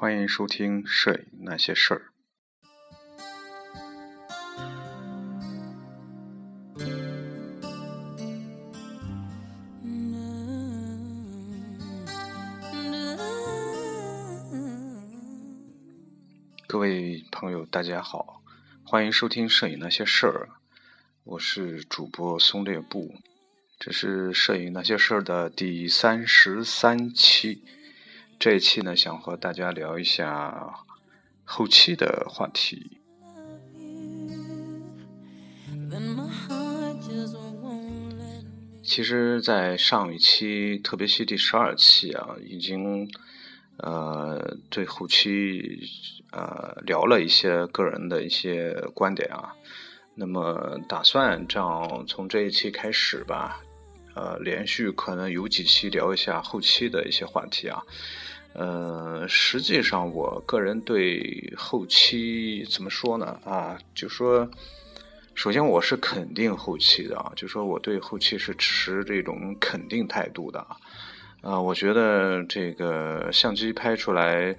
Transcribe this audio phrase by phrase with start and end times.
[0.00, 2.00] 欢迎收听《摄影那些事儿》。
[16.68, 18.40] 各位朋友，大家好，
[18.84, 20.48] 欢迎收听《摄影那些事儿》，
[21.24, 23.16] 我是主播松烈布，
[23.80, 27.64] 这是《摄影那些事儿》的第三十三期。
[28.38, 30.72] 这一期呢，想和大家聊一下
[31.42, 33.00] 后期的话题。
[38.84, 43.10] 其实，在上一期，特别是第十二期啊，已经
[43.78, 45.80] 呃对后期
[46.30, 49.52] 呃聊了一些个人的一些观点啊。
[50.14, 53.60] 那么，打算这样从这一期开始吧，
[54.14, 57.82] 呃，连续可能有几期聊一下后期的一些话题啊。
[58.54, 63.38] 呃，实际上，我个人对后期怎么说呢？
[63.44, 64.50] 啊，就说，
[65.34, 70.76] 首先我是肯定后期的啊，就说我对后期是持这种肯定态度的啊。
[71.42, 74.56] 啊，我觉得这个相机拍出来，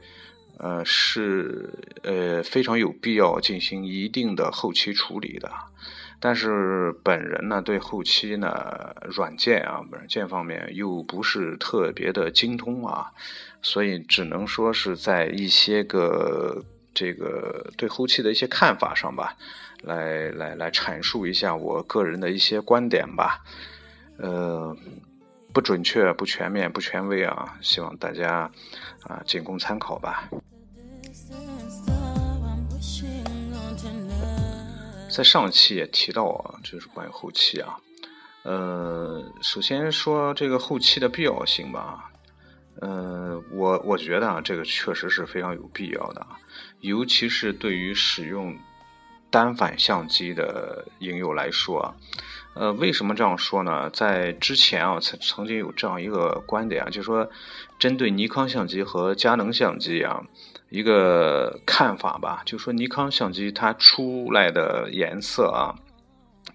[0.57, 1.69] 呃，是
[2.03, 5.51] 呃非常有必要进行一定的后期处理的。
[6.21, 13.11] 但是本人呢，对后期呢，软件啊，软件方面又不是特别的精通啊，
[13.61, 19.35] 所以只能说是在一些个这个对后期的一些看法上吧，
[19.83, 23.43] 来来来阐述一下我个人的一些观点吧，
[24.17, 24.75] 呃，
[25.53, 28.51] 不准确、不全面、不权威啊，希望大家
[29.03, 30.29] 啊仅供参考吧。
[35.09, 37.77] 在上期也提到啊，就是关于后期啊，
[38.43, 42.09] 呃，首先说这个后期的必要性吧，
[42.81, 46.37] 呃，我我觉得啊，这个确实是非常有必要的啊，
[46.81, 48.57] 尤其是对于使用
[49.29, 51.93] 单反相机的影友来说啊，
[52.53, 53.89] 呃，为什么这样说呢？
[53.91, 57.29] 在之前啊，曾曾经有这样一个观点啊，就是说，
[57.77, 60.23] 针对尼康相机和佳能相机啊。
[60.69, 65.73] 一个看法吧，就说尼康相机它出来的颜色啊，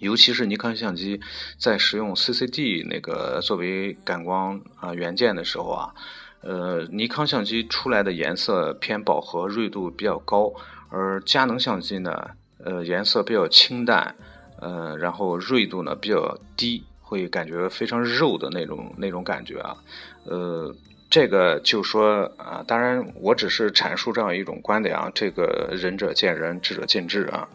[0.04, 1.20] 尤其是尼康相机
[1.58, 5.94] 在使用 CCD 那个作为感光啊元件的时候啊，
[6.42, 10.52] 呃，尼康相机出来的颜色偏饱和，锐度比较高，
[10.90, 14.14] 而佳能相机呢，呃，颜色比较清淡，
[14.60, 19.76] 呃，然后锐度呢比较低，会感觉非常肉的那种那种感觉啊，
[20.24, 20.74] 呃。
[21.10, 27.48] 这个就说啊，当然我只是阐述这样一种观点啊，这个仁者见仁，智者见智啊。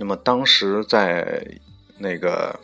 [0.00, 1.46] 那么当时在
[1.98, 2.58] 那个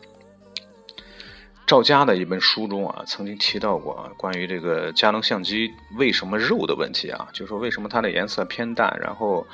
[1.66, 9.47] 赵家的一本书中啊，曾经提到过啊关于这个佳能相机为什么肉的问题啊，就说为什么它的颜色偏淡，然后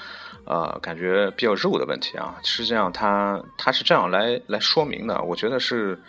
[0.45, 2.39] 呃感觉比较肉的问题啊。
[2.45, 6.01] 实际上它它是这样来来说明的，我觉得是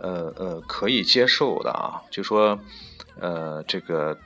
[0.00, 2.58] 呃呃可以接受的啊，就说。
[3.20, 4.18] 呃，这个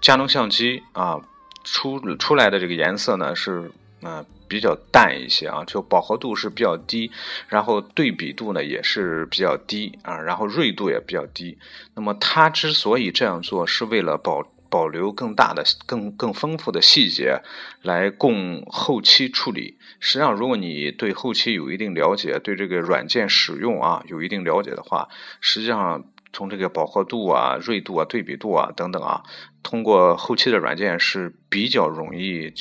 [0.00, 1.20] 佳能相机啊，
[1.62, 3.70] 出出来的这个颜色呢是
[4.04, 7.10] 呃比较淡一些啊，就饱和度是比较低，
[7.48, 11.58] 然后对比度呢也是比较低啊，然后锐度也比较低。
[11.94, 17.40] 那么它之所以这样做，是为了保保留更大的、更更丰富的细节，
[17.82, 19.78] 来供后期处理。
[19.98, 25.08] 实际上，如果你对后期有一定了解，对这个软件使用啊有一定了解的话，
[25.40, 26.04] 实际上。
[26.36, 29.22] 从这个饱和度啊、锐度啊、对比度啊等等啊，
[29.62, 32.52] 通过后期的软件是比较容易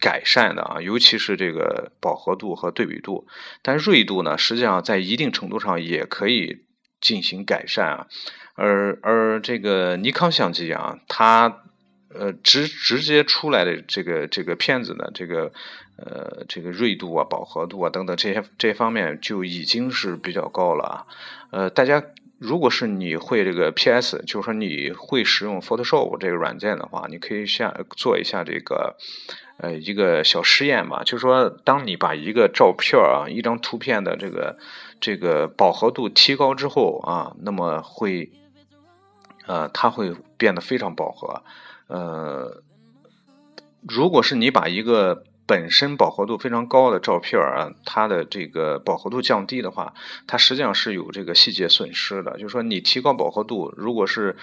[0.00, 3.26] 改善的啊，尤其是这个饱和度和对比度。
[3.62, 6.64] 但锐度呢，实际上在一定程度上也可以
[7.00, 8.06] 进行改善啊。
[8.54, 11.62] 而而这个尼康相机啊，它
[12.08, 15.52] 呃直直接出来的这个这个片子呢，这个
[15.96, 21.06] 呃这个锐度啊、饱和度啊等等这些这些方面就已经是比较高了啊。
[21.50, 22.04] 呃，大家。
[22.36, 28.96] 如果是你会这个 PS，就是说你会使用 Photoshop 这个软件的话，你可以下做一下这个
[29.56, 31.02] 呃一个小实验吧。
[31.04, 34.58] 就是说，当你把一个照片啊，一张图片的这个
[35.00, 38.30] 这个饱和度提高之后啊，那么会
[39.46, 41.42] 呃它会变得非常饱和。
[41.86, 42.62] 呃，
[43.86, 49.92] 如果是你把一个本身饱和度非常高的照片啊，它的这个饱和度降低的话，
[50.26, 52.38] 它实际上是有这个细节损失的。
[52.38, 54.36] 就是说，你提高饱和度，如果是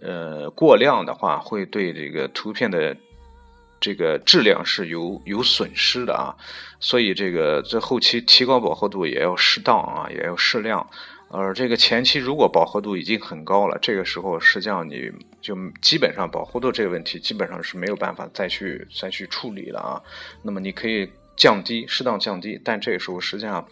[0.00, 2.96] 呃过量的话，会对这个图片的
[3.80, 6.34] 这个质量是有有损失的啊。
[6.78, 10.88] 所以，这个这后期提高饱和度也要适当啊，也要适量。
[11.28, 20.00] 而这个前期如果饱和度已经很高了，这个时候实际上你就基本上饱和度这个问题基本上是没有办法再去再去处理了啊。
[20.42, 23.66] 那么你可以降低，适当降低，但这个时候实际上，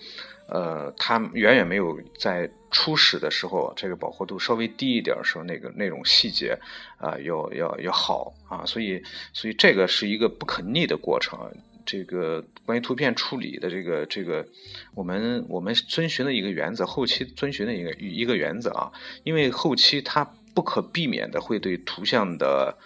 [0.48, 6.58] 呃，它远远没有在初始的时候这个饱和度稍微低一点时候那个那种细节
[6.98, 8.64] 啊要要要好啊。
[8.66, 9.02] 所以
[9.32, 11.38] 所以这个是一个不可逆的过程。
[11.86, 14.46] 这个关于图片处理的这个这个，
[14.94, 18.90] 我们我们遵循的一个原则，后期遵循的一个一个原则啊，
[19.22, 20.24] 因为后期它
[20.54, 22.78] 不可避免的会对图像的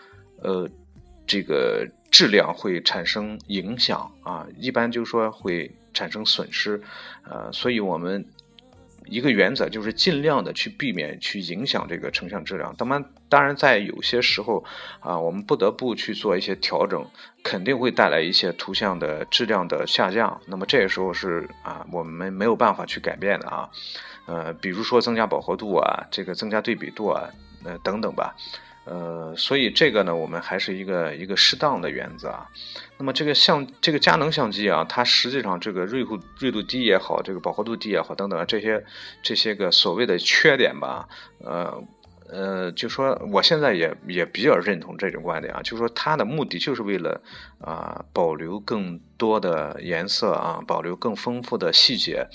[0.43, 0.69] 呃
[1.29, 6.83] 这个质量会产生影响啊，一般就是说会产生损失，
[7.25, 8.25] 呃，所以我们。
[9.11, 12.77] 一个原则就是尽量的去避免去影响这个成像质量。
[12.77, 14.63] 当然，当然在有些时候
[15.01, 17.07] 啊，我们不得不去做一些调整，
[17.43, 20.39] 肯定会带来一些图像的质量的下降。
[20.45, 23.71] 那么这个时候是啊，我们没有办法去改变的啊。
[24.27, 27.31] 呃，比如说增加饱和度啊，这个增加对比度啊，
[27.65, 28.37] 呃等等吧。
[28.89, 32.47] 呃，所以这个呢，我们还是一个一个适当的原则啊。
[32.97, 38.83] 那么这个相这个佳能相机啊，它实际上这个锐度锐度低也好，这个饱和度低也好，等等这些
[39.23, 41.09] 这些个所谓的缺点吧，
[41.45, 41.85] 呃。
[42.31, 47.21] 呃，就说我现在也也比较认同这种观点啊，就说它的目的就是为了
[47.61, 52.27] 啊保留更多的颜色啊，保留更丰富的细节，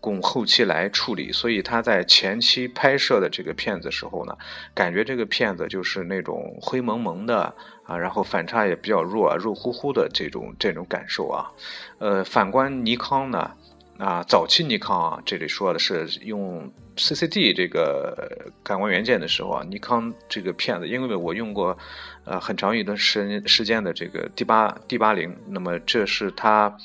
[0.00, 1.30] 供后期来处理。
[1.32, 4.36] 所以他在前期拍摄的这个片子时候呢，
[4.74, 11.52] 感觉这个片子就是那种灰蒙蒙的啊，然后反差也比较弱，肉乎乎的这种这种感受啊。
[11.98, 13.52] 呃，反观尼康呢。
[13.98, 21.76] 啊，早期尼康啊，这里说的是用 CCD 这个感光元件的时候啊，尼康这个片子，因为我用过，
[22.24, 26.76] 呃，很长一段时时间的这个 D 八 D 八零，那么这是它，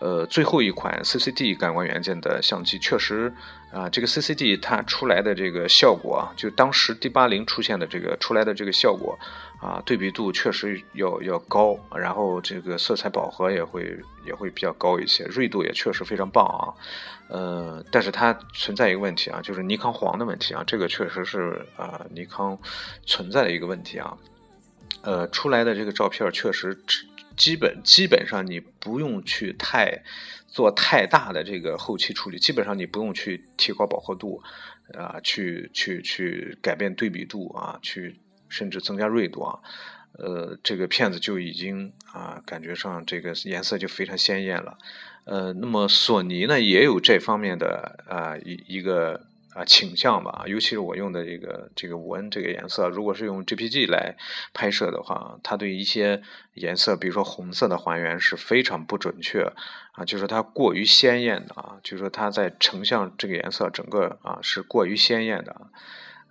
[0.00, 3.32] 呃，最后一款 CCD 感光元件的相机，确实
[3.72, 9.18] 啊，这个 CCD 它出来的这个效果啊，就当时 D 八零出现的这个出来的这个效果。
[9.62, 16.74] 啊，对比度确实要要高，然后这个色彩饱和也会也会比较高一些，锐度也确实非常棒啊。
[17.28, 22.58] 呃，但是它存在一个问题啊，就是尼康黄的问题啊，这个确实是啊尼康
[23.06, 24.18] 存在的一个问题啊。
[25.02, 26.76] 呃，出来的这个照片确实
[27.36, 30.02] 基本基本上你不用去太
[30.48, 34.42] 做太大的这个后期处理，基本上你不用去提高饱和度
[34.98, 38.16] 啊，去去去改变对比度啊，去。
[38.52, 39.58] 甚至增加锐度啊，
[40.18, 44.76] 呃，这个片子就已经啊，感觉上这个颜色就非常鲜艳了，
[45.24, 54.16] 呃，那么索尼呢也有这方面的啊一一个啊倾向吧，尤其是我用的这个这个五 N 这个颜色，如果是用 JPG 来
[54.52, 56.22] 拍摄的话，它对一些
[56.54, 59.52] 颜色，比如说红色的还原是非常不准确
[59.92, 65.68] 啊，就是它过于鲜艳的啊，就是说它在成像这个颜色整个啊是过于鲜艳的。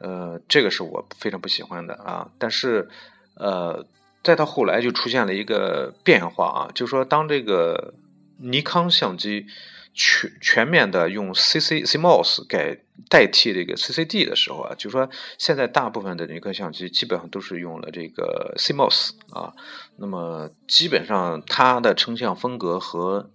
[0.01, 2.89] 呃，这个是我非常不喜欢的啊，但是，
[3.35, 3.85] 呃，
[4.23, 7.93] 再到后来就出现了一个变化啊，就是说当这个
[8.37, 9.45] 尼康相机
[9.93, 19.53] 全全面的用 C C CMOS 改代替这个 C C D 的时候啊，就是说现在大部分的尼康相机基本上都是用了这个 CMOS 啊，
[19.97, 23.29] 那么基本上它的成像风格和。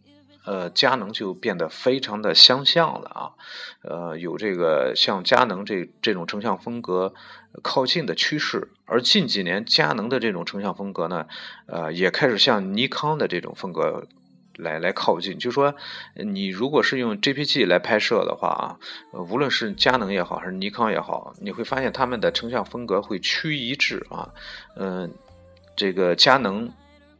[0.46, 3.22] 呃，佳能就变得非常的相像了啊，
[3.82, 7.12] 呃，有这个像佳能这这种成像风格
[7.62, 11.26] 靠近的趋势，而近几年佳能的这种成像风格呢，
[11.66, 14.06] 呃，也开始向尼康的这种风格
[14.54, 15.36] 来来靠近。
[15.38, 15.74] 就说
[16.14, 18.78] 你如果是用 JPG 来拍摄的话啊，
[19.12, 24.30] 无论是佳能也好，还是尼康也好，你会发现他们的成像风格会趋一致啊，
[24.76, 25.12] 嗯，
[25.74, 26.70] 这个佳能。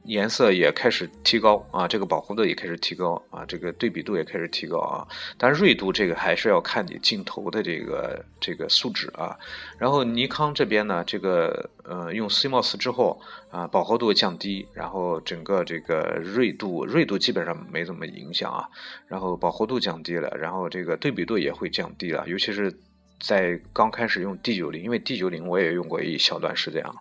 [0.06, 5.06] 颜色也开始提高啊，这个饱和度也开始提高啊，这个对比度也开始提高啊。
[5.36, 9.36] 但锐度这个还是要看你镜头的这个这个素质啊。
[9.78, 13.20] 然后尼康这边呢，这个呃用 CMOS 之后
[13.50, 18.68] 啊，饱和度降低，然后整个这个锐度锐度基本上没怎么影响啊。
[19.08, 22.72] 然后饱和度降低了，然后这个对比度也会降低了，尤其是
[23.18, 26.94] 在刚开始用 D 九零，因为 D 九零我也用过一小段时间啊，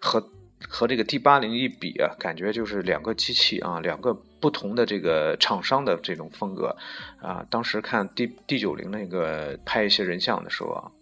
[0.00, 0.30] 和。
[0.68, 6.76] 和这个 D 八零一比啊，感觉就是两个机器啊，两个不同的这个厂商的这种风格
[7.20, 7.44] 啊。
[7.50, 10.92] 当时看 D D 九零那个拍一些人像的时候啊，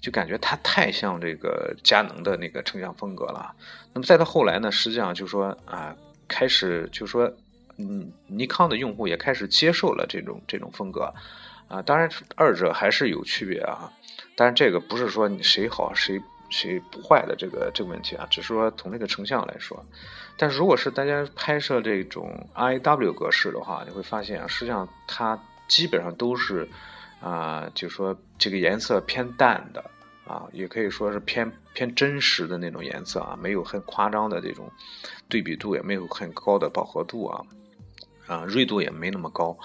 [0.00, 3.54] 就感觉它太像这个佳能的那个成像风格了。
[3.94, 5.96] 那么再到后来呢，实际上就说啊，
[6.28, 7.32] 开始就说，
[7.78, 11.12] 嗯，尼康的用户也开始接受了这种这种风格
[11.68, 11.82] 啊。
[11.82, 13.90] 当然，二者还是有区别啊。
[14.36, 16.20] 但是这个不是说你谁好谁。
[16.52, 19.84] 谁不坏的这个这个问题啊，只是说从这个成像来说，
[20.36, 26.68] 但是如果是大家拍摄这种 I W 格式的话，你会发现啊，实际上它基本上都是
[27.20, 29.82] 啊，就是说这个颜色偏淡的
[30.26, 34.70] 啊，也可以说是偏偏真实的那种颜色啊，没有很夸张的这种
[35.28, 37.42] 对比度，也没有很高的饱和度啊，
[38.26, 39.56] 啊，锐度也没那么高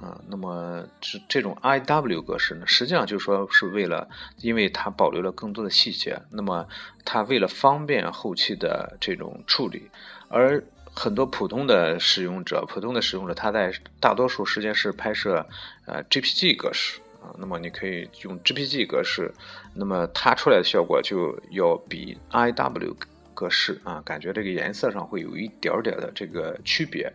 [0.00, 0.20] 啊。
[0.28, 4.08] 那么这这种 I W 格式呢，实际上就说是为了，
[4.38, 6.66] 因为它保留了更多的细节，那么
[7.04, 9.90] 它为了方便后期的这种处理，
[10.28, 10.62] 而
[10.96, 15.44] 很多普通的使用者，普通的使用者，他在大多数时间是拍摄
[15.86, 19.32] 呃 JPG 格式啊，那么你可以用 JPG 格式，
[19.74, 22.94] 那么它出来的效果就要比 IW
[23.34, 27.12] 格式啊，感觉这个颜色上会有一点点的这个区别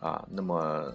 [0.00, 0.92] 啊，那么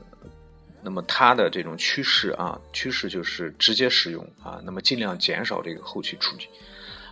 [0.85, 6.47] 那么它的这种趋势啊，趋势就是直接使用啊，那么尽量减少这个后期处理。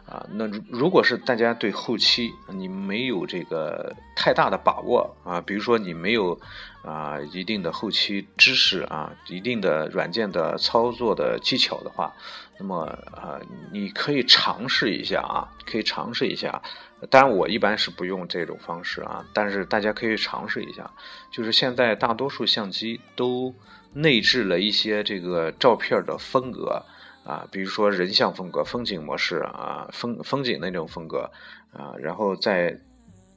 [0.05, 6.37] 啊，那如果是大家对后期你没有这个太大的把握啊，比如说你没有
[6.83, 12.13] 啊一定的后期知识啊，一定的软件的操作的技巧的话，
[12.59, 12.83] 那么
[13.15, 13.39] 啊
[13.71, 16.61] 你可以尝试一下啊，可以尝试一下。
[17.09, 20.91] 当然我一般是不用这种方式啊，但是大家可以尝试一下。
[21.31, 23.53] 就是现在大多数相机都
[23.93, 26.83] 内置了一些这个照片的风格。
[27.25, 31.31] 啊，比如说人像风格、风景模式啊，风风景那种风格
[31.71, 32.81] 啊，然后在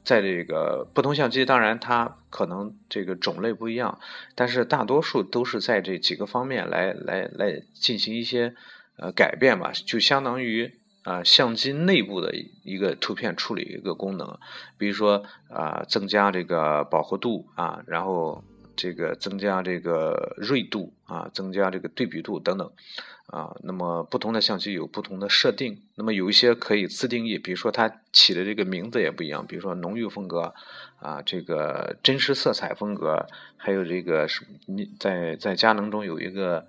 [0.03, 3.99] 在这个不同相机，当然它可能这个种类不一样，
[4.35, 8.55] 但是大多数都是在这几个方面来来来进行一些
[8.97, 10.73] 呃改变吧，就相当于
[11.07, 14.37] 啊相机内部的一个图片处理一个功能，
[14.77, 18.43] 比如说啊增加这个饱和度啊，然后
[18.75, 22.69] 这个增加这个锐度啊，增加这个对比度等等。
[23.27, 30.53] 啊，那么不同的相机有不同的设定，那么有一些可以自定义，比如说它起的这个名字也不一样，比如说浓郁风格，
[31.01, 36.67] 啊，这个真实色彩风格，还有这个是你在在佳能中有一个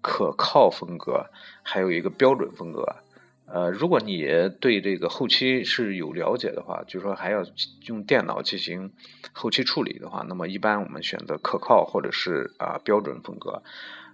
[0.00, 1.26] 可靠风格，
[1.64, 2.84] 还有一个标准风格。
[3.46, 4.26] 呃，如果你
[4.60, 7.44] 对这个后期是有了解的话，就是说还要
[7.86, 8.92] 用电脑进行
[9.32, 13.62] 后期处理的话，那么一般我们选择可靠或者是啊标准风格。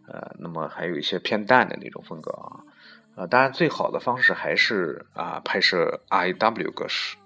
[0.07, 2.61] 呃，那么还有一些偏淡的那种风格啊，
[3.15, 7.17] 呃，当然最好的方式还是啊拍摄 Riw 格式。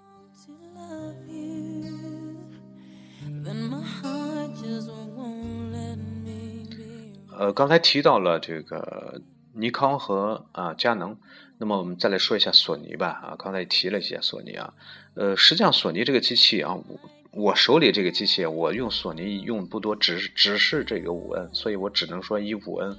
[7.35, 9.21] 呃，刚才提到了这个
[9.53, 11.17] 尼康和啊佳能，
[11.57, 14.73] 那么我们再来说一下索尼吧啊，刚才提了一下索尼啊，
[15.15, 16.73] 呃，实际上索尼这个机器啊。
[16.73, 16.99] 我
[17.31, 22.97] 我手里这个机器，我用索尼用不多，只只是这个五 N，所以我只能说以五 N，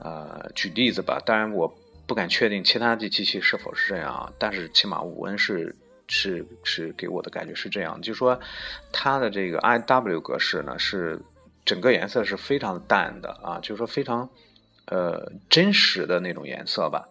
[0.00, 1.22] 呃，举例子吧。
[1.24, 1.74] 当然，我
[2.06, 4.32] 不敢确定其他的机器是否是这样啊。
[4.38, 5.74] 但是起码五 N 是
[6.06, 8.38] 是是给我的感觉是这样，就是说
[8.92, 11.22] 它的这个 I W 格式呢，是
[11.64, 14.28] 整个颜色是非常淡的啊，就是说非常
[14.84, 17.08] 呃真实的那种颜色吧，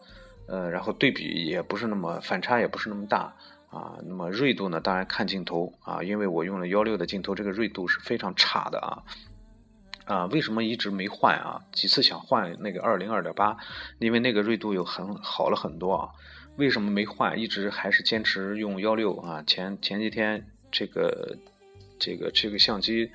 [0.47, 3.35] 呃，然后对比也不是那么反差也不是那么大。
[3.69, 4.79] 啊，那么锐度呢？
[4.79, 9.03] 当然看镜头啊，因为我用了幺六的镜头，这个锐度是非常差的啊。
[10.05, 11.59] 啊，为什么一直没换啊？
[11.73, 13.57] 几次想换那个二零二点八，
[13.99, 16.09] 因为那个锐度又很好了很多啊。
[16.55, 17.37] 为什么没换？
[17.37, 19.43] 一直还是坚持用幺六啊。
[19.45, 21.37] 前前几天这个
[21.99, 23.11] 这个这个相机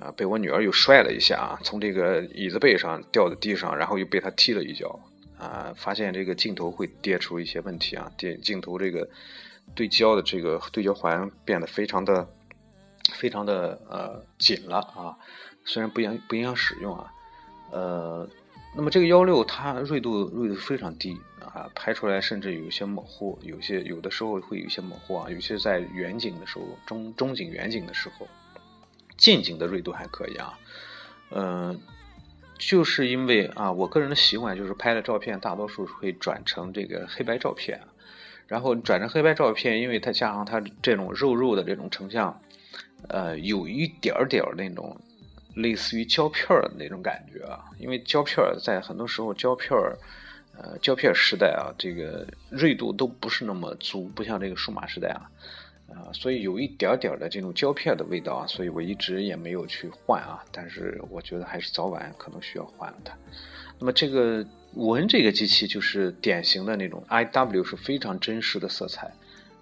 [0.00, 4.98] 啊，被我女儿又摔了一下啊，从这个椅子背上掉在地上，然后又被她踢了一脚
[5.38, 9.08] 啊，发现这个镜头会跌出一些问题啊，跌镜头这个。
[9.74, 12.28] 对焦的这个对焦环变得非常的、
[13.14, 15.16] 非常的呃紧了啊，
[15.64, 17.10] 虽然不影不影响使用啊，
[17.72, 18.28] 呃，
[18.76, 28.28] 那么这个幺六它锐度锐度非常低啊，拍出来甚至有一些模糊，有些有的时候会有一些模糊啊，尤其是在远景的时候，中中景远景的时候，
[29.16, 30.58] 近景的锐度还可以啊，
[31.30, 31.80] 嗯，
[32.58, 37.80] 就是因为啊，我个人的习惯就是拍的照片大多数会转成这个黑白照片。
[38.46, 42.38] 然后转成黑白照片，因为它加上它这种肉肉的这种成像，
[43.08, 45.00] 呃，有一点点那种
[45.54, 47.64] 类似于胶片儿的那种感觉啊。
[47.78, 49.96] 因为胶片儿在很多时候胶片儿
[50.58, 55.26] 呃，胶片时代啊，这个锐度都不是那么足，不像这个数码时代啊，
[55.88, 60.44] 啊，所以有一点点的这种胶片的味道啊，所以我一直也没有去换啊。
[60.50, 63.16] 但是我觉得还是早晚可能需要换了它。
[63.78, 64.46] 那么这个。
[64.76, 69.08] 文这个机器就是典型的那种 I W 是非常真实的色彩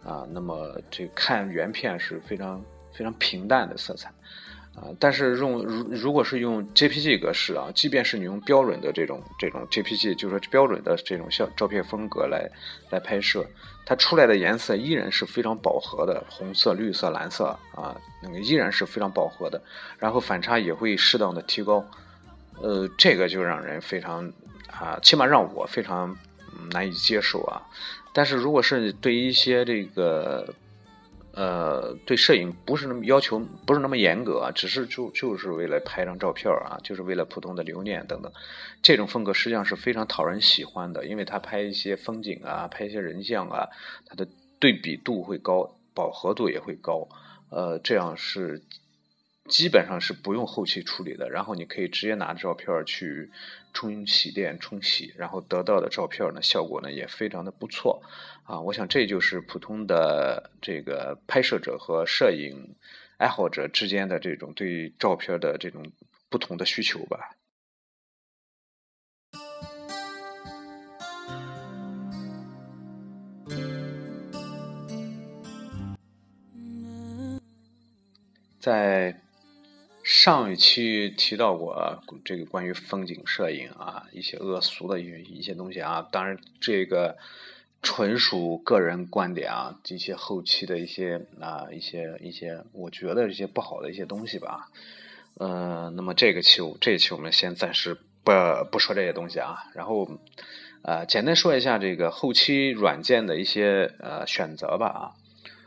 [0.03, 2.65] 啊，那么这看原片是非常
[2.95, 4.11] 非常平淡的色彩
[4.75, 12.51] 啊，但是用如如果是用 J P G 格式啊，即便是你用标准的这种这种 J P G，就是说标准的这种像照片风格来
[12.91, 13.45] 来拍摄，
[13.85, 19.61] 它出来的颜色依然是非常饱和的，红色、绿色、蓝色啊，那个依然是非常饱和的，
[19.99, 21.85] 然后反差也会适当的提高，
[22.63, 24.33] 呃，这个就让人非常。
[24.69, 26.17] 啊，起码让我非常
[26.73, 27.61] 难以接受啊。
[28.15, 30.55] 但是如果是对一些这个。
[31.35, 38.31] 呃，对摄影不是那么要求，不是那么严格啊，只是就就是为了拍张照片啊，就是为了普通的留念等等。
[38.83, 43.69] 这种风格实际上是非常讨人喜欢的，因为他拍一些风景啊，拍一些人像啊，
[44.05, 47.09] 它的对比度会高，饱和度也会高。
[47.49, 48.63] 呃，这样是
[49.49, 53.31] 基本上是不用后期处理的，然后你可以直接拿着照片去
[53.73, 58.03] 冲洗店冲洗，然后得到的照片呢，效果呢也非常的不错。
[58.45, 62.75] 啊，我想这就是普通的这个拍摄者和摄影
[63.17, 65.93] 爱好者之间的这种对照片的这种
[66.29, 67.37] 不同的需求吧。
[78.59, 79.21] 在
[80.03, 87.17] 上一期提到过这个关于风景摄影啊，一些恶俗的一些一些东西啊，当然这个。
[87.83, 94.71] 纯属个人观点啊，这些后期的一些啊一些一些，我觉得一些不好的一些东西吧。
[95.35, 98.31] 呃，那么这个期这一期我们先暂时不
[98.71, 100.09] 不说这些东西啊，然后
[100.83, 105.03] 呃简单说一下这个后期软件的一些呃选择吧啊。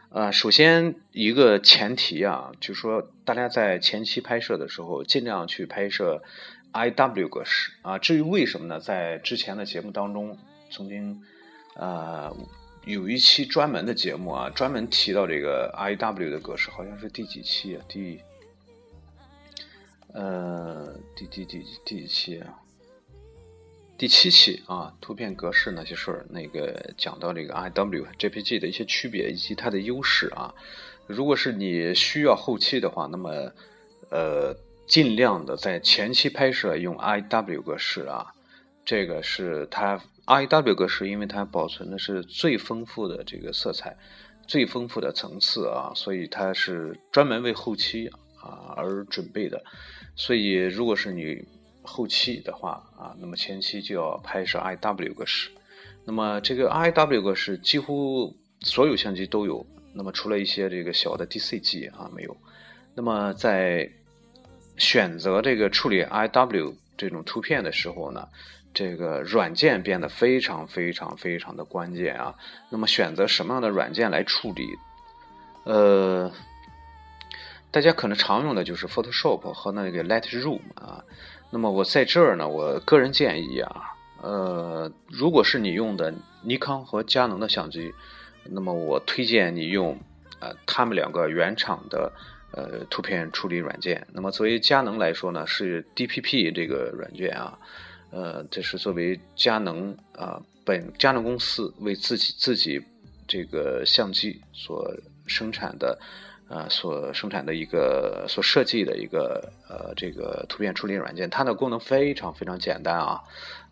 [0.09, 6.23] 呃，首先一个前提啊，就是说大家在前期拍摄的时候，尽量去拍摄
[6.71, 7.97] IW 格式啊。
[7.97, 8.79] 至于为什么呢？
[8.79, 10.37] 在之前的节目当中
[10.71, 11.21] 曾经。
[11.75, 12.33] 呃，
[12.85, 17.83] 有一期专门的节目啊，专门提到这个 I W 的格式，好像是第几期啊？
[17.89, 18.21] 第
[20.13, 22.61] 呃，第第第第几期啊？
[23.97, 30.55] 第七期啊，图片格式那些事儿，那个讲到这个 I W J P G 的一些区别以及它的优势啊。
[31.07, 33.51] 如果是你需要后期的话，那么
[34.09, 34.55] 呃，
[34.87, 38.33] 尽量的在前期拍摄用 I W 格式啊，
[38.85, 40.01] 这个是它。
[40.25, 43.95] Rw 格式，因为它保存的是最丰富的这个色彩，
[44.47, 48.07] 最丰富的层次啊，所以它是专门为后期
[48.41, 49.63] 啊而准备的。
[50.15, 51.43] 所以，如果是你
[51.83, 55.51] 后期的话啊，那么前期就要拍摄 rw 格式。
[56.05, 62.35] 那么这个 rw 格式几乎所有相机都有，那么除了一些这个小的 DC 机啊没有。
[62.95, 63.89] 那么在
[64.77, 68.27] 选择这个处理 rw 这种图片的时候呢？
[68.75, 72.35] 这个软件变得非常非常非常的关键啊！
[72.69, 74.67] 那么选择什么样的软件来处理？
[75.63, 76.29] 呃，
[77.71, 81.05] 大家可能常用的就是 Photoshop 和那个 Lightroom 啊。
[81.49, 87.93] 那么我在这儿呢，我个人建议啊，呃，如果是你用的尼康和佳能的相机，
[88.43, 89.97] 那么我推荐你用
[90.41, 92.11] 呃他们两个原厂的
[92.51, 94.05] 呃图片处理软件。
[94.11, 97.57] 那么作为佳能来说呢，是 DPP 这个软件啊。
[98.11, 102.81] 呃，这是作为佳能啊，本佳能公司为自己自己
[103.27, 104.89] 这个相机所
[105.27, 105.99] 生产的，
[106.47, 113.21] 呃，所生产的一个所设计的一个呃这个图片处理软件，它的功能非常非常简单啊，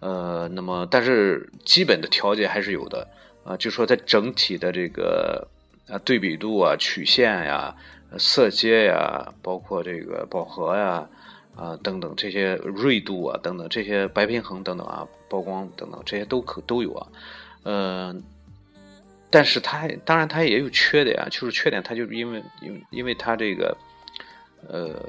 [0.01, 3.07] 呃，那么但是基本的调节还是有的
[3.45, 5.47] 啊，就说在整体的这个
[5.87, 7.73] 啊对比度啊、曲线呀、
[8.17, 11.07] 色阶呀，包括这个饱和呀。
[11.55, 17.07] 啊等等这些锐度啊，等等这些白平衡等等啊，曝光等等这些都可都有啊，
[17.61, 18.15] 呃，
[19.29, 23.77] 但是它当然它也有缺点啊，就是缺点它就是因为因为因为它这个
[24.67, 24.99] 呃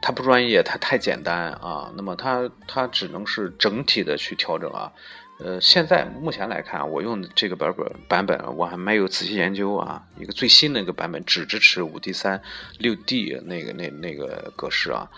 [0.00, 4.90] 它不专业，它太简单啊，那么它它只能是整体的去调整啊，
[5.38, 12.40] 呃，现在目前来看，我用的这个版本版本我还没有仔细研究啊，一个最新的一个版本只支持五 D 三
[12.78, 15.10] 六 D 那个那那个格式啊。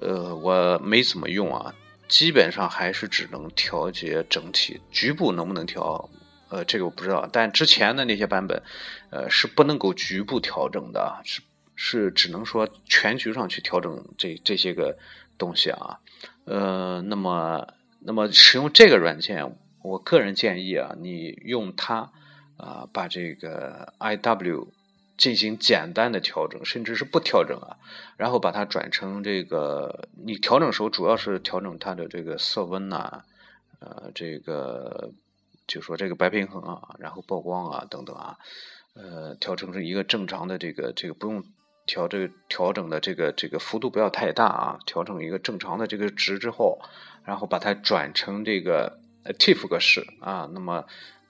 [0.00, 1.74] 呃，我没怎么用啊，
[2.08, 6.10] 基本上还是只能调节整体，局部能不能调？
[6.48, 7.28] 呃，这个我不知道。
[7.32, 8.62] 但之前的那些版本，
[9.10, 11.40] 呃，是不能够局部调整的，是
[11.74, 14.98] 是只能说全局上去调整这这些个
[15.38, 15.98] 东西啊。
[16.44, 17.68] 呃，那么
[18.00, 22.12] 那么使用这个软件，我个人建议啊，你用它
[22.56, 24.68] 啊，把这个 I W。
[25.16, 27.76] 进行简单的调整，甚至是不调整啊，
[28.16, 33.22] 然后把它转成这个，你调整时候主要是调整它的这个色温呐，
[33.78, 35.12] 呃，这个
[35.66, 38.38] 就说这个白平衡啊，然后曝光啊等等啊，
[38.94, 41.44] 呃，调整成一个正常的这个这个不用
[41.86, 46.80] 调这个调整的这个这个幅度不要太大啊，调整一个正常的这个值之后，
[47.24, 50.86] 然后把它转成这个 TIFF 格式啊，那么。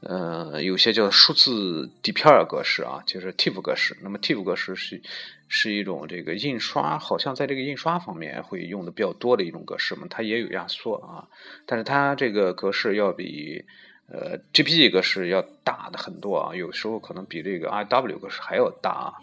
[0.07, 3.97] 呃，有些叫数字底片格式啊，就是 TIFF 格式。
[4.03, 5.01] 那么 TIFF 格式是
[5.49, 10.07] 是一种这个印刷，好像在这个印刷方面会用的比较多的一种格式嘛。
[10.11, 11.29] 它也有压缩啊，
[11.65, 13.65] 但是它这个格式要比
[14.09, 19.15] 呃 GPG 格式要大的很多啊，有时候可能比这个 Rw 格式还要大啊。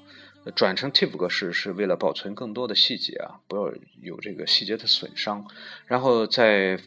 [0.56, 5.46] 转成 TIFF 格式是为了保存更多的细节啊，不要有这个细节的损伤，
[5.86, 6.80] 然后在。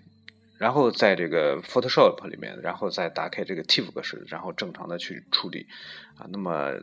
[0.56, 5.66] 然后在这个 Photoshop 里面，然后再打开这个 TIFF 格式，然后正常的去处理
[6.16, 6.26] 啊。
[6.30, 6.74] 那么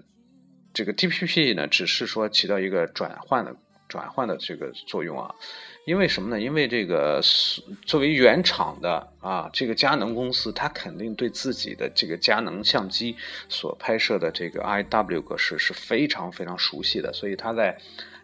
[0.73, 3.55] 这个 DPP 呢，只是说起到一个转换的
[3.88, 5.34] 转换的这个作用啊。
[5.86, 6.39] 因为什么呢？
[6.39, 7.21] 因为这个
[7.86, 13.15] 作为原厂的啊，这个佳能公司，它肯定对自己的这个佳能相机
[13.49, 17.75] 所拍摄的这个 IW 格式是非常非常熟悉的，所以它在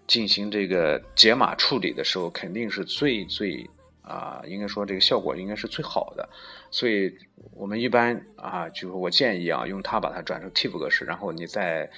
[0.05, 3.67] 进行这个解码处理的时候，肯定是最最。
[4.07, 6.29] 啊，应该说这个效果应该是最好的，
[6.71, 7.17] 所以
[7.51, 11.91] 我们一般啊，就是我建议啊，用它把它转成 TIFF 格式，然后你在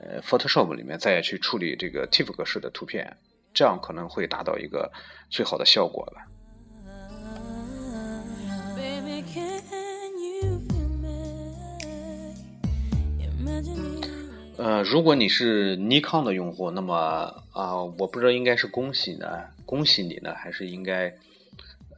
[0.00, 3.16] 呃 Photoshop 里面再去处理这个 TIFF 格式的图片，
[3.54, 4.90] 这样可能会达到一个
[5.30, 6.22] 最好的效果了。
[14.58, 21.14] 呃，如果你是尼康的用户，那么啊，我不知道应该是恭喜呢，恭喜你呢，还是应该。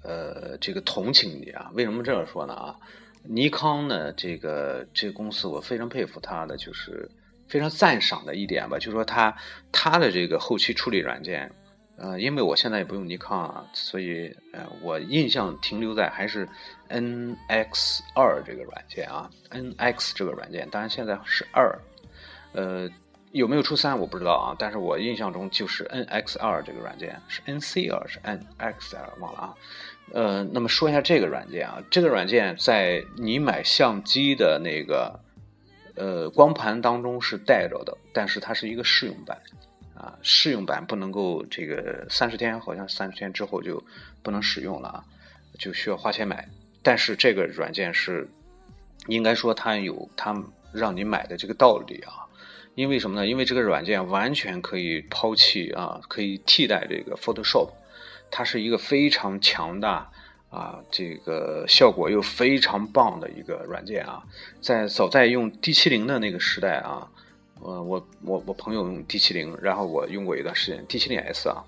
[0.06, 1.68] 呃，这个同情你啊？
[1.74, 2.54] 为什么这样说呢？
[2.54, 2.76] 啊，
[3.24, 7.10] 尼康呢，这个这个公司我非常佩服他的，就是
[7.48, 9.36] 非常赞赏的一点吧，就是说他
[9.72, 11.50] 他的这个后期处理软件，
[11.96, 16.48] 呃，因为我现在也不用尼康啊，所以呃，我印象停留在还是
[16.88, 21.76] NX 二这个软件啊，NX 这个软件，当然现在是二，
[22.52, 22.88] 呃。
[23.32, 29.54] 有没有出三我不知道啊，但是我印象中就是 NX 二这个软件是 NC 二是 NX 二忘了啊，
[30.12, 35.20] 呃，那么说一下这个软件啊，这个软件在你买相机的那个
[35.94, 39.38] 呃光盘当中是带着的，但是它是一个试用版
[39.94, 43.82] 啊，试用版不能够这个三十天好像三十天之后就
[44.22, 45.04] 不能使用了啊，
[45.58, 46.48] 就需要花钱买，
[46.82, 48.28] 但是这个软件是
[49.08, 50.34] 应该说它有它
[50.72, 52.24] 让你买的这个道理啊。
[52.76, 53.26] 因为什么呢？
[53.26, 57.70] 因为这个软件完全可以抛弃啊，可以替代这个 Photoshop，
[58.30, 60.10] 它是一个非常强大
[60.50, 64.22] 啊，这个效果又非常棒的一个软件啊。
[64.60, 67.08] 在早在用 D 七零的那个时代啊，
[67.60, 71.64] 呃，我我我朋友用 D 七零，然后我用过一段时间 D 七零 S 啊，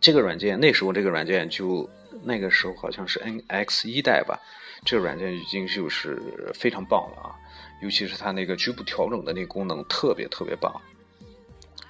[0.00, 1.88] 这个软件那时候这个软件就
[2.24, 4.38] 那个时候好像是 NX 一代吧，
[4.84, 6.20] 这个软件已经就是
[6.54, 7.34] 非常棒了啊。
[7.82, 10.72] 尤其是它那个局部调整的那个功能特别特别棒，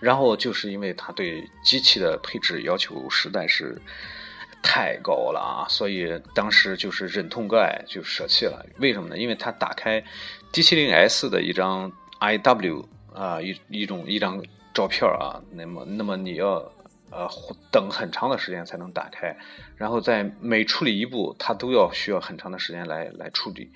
[0.02, 3.80] 然后就是因为它对机器的配置要求实在是
[4.60, 8.66] 太高了啊，所以当时就是忍痛割爱就舍弃了。
[8.78, 9.16] 为什么呢？
[9.16, 10.02] 因为它打开
[10.52, 12.84] D70S 的一张 IW
[13.14, 14.42] 啊一一种一张
[14.74, 16.72] 照片啊，那么那么你要
[17.10, 17.28] 呃
[17.70, 19.36] 等很长的时间才能打开，
[19.76, 23.70] 然后在每处理一步，它都要需要很长的时间来来处理。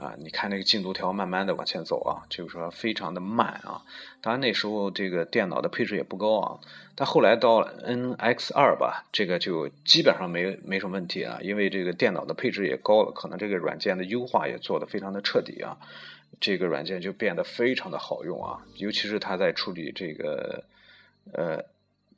[0.00, 3.82] 啊，你看那个进度条慢慢的往前走啊，就是说非常的慢啊。
[4.22, 6.58] 当然那时候这个电脑的配置也不高啊，
[6.94, 15.76] 但后来到 NX 二吧，这个就基本上没没什么问题啊，因为这个电脑的配置也高了，可能这个软件的优化也做得非常的彻底啊，
[16.40, 20.64] 这个软件就变得非常的好用啊，尤其是它在处理这个
[21.34, 21.64] 呃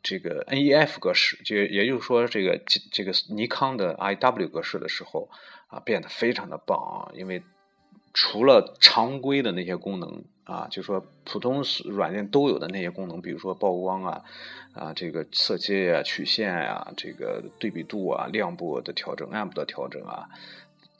[0.04, 2.60] 这个 NEF 格式，就也就是说这个
[2.92, 5.28] 这个尼康的 IW 格式的时候
[5.66, 7.42] 啊，变得非常的棒啊，因为。
[8.14, 14.22] 除了常规的那些功能啊，就说普通软件都有的那些功能，比如说曝光啊，
[14.74, 20.28] 啊这个色阶呀、曲线呀、这个对比度啊、亮部的调整、暗部的调整啊、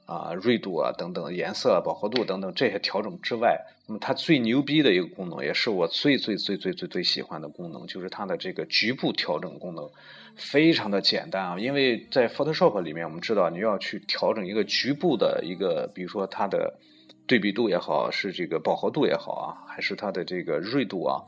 [0.07, 9.91] 啊锐度啊等等、颜色饱和度等等这些调整之外，那么它最牛逼的一个功能，也是我最最最最最最喜欢的功能，就是它的这个局部调整功能，
[10.37, 11.59] 非常的简单啊。
[11.59, 16.79] 因为在 Photoshop 里面，我们知道你要去调整一个局部的一个，比如说它的。
[17.27, 21.23] 对比度也好，是这个饱和度也好啊，还是它的这个锐度啊，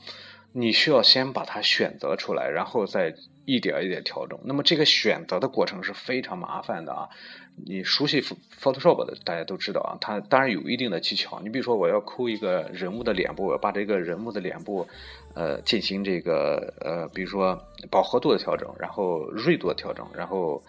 [0.52, 4.38] 你需要先把它选择出来，然后再一点一点调整。
[4.44, 7.08] 那么这个选择的过程是非常麻烦的啊。
[7.56, 11.40] 你熟悉 Photoshop 的大家都知道啊，它当然有一定的技巧。
[11.40, 14.88] 你比如说，我要抠一个人物的脸部，我把这个人物的脸部，
[15.34, 17.56] 呃，进行这个呃，比如说
[17.90, 20.60] 饱和度的调整，然后锐度的调整，然后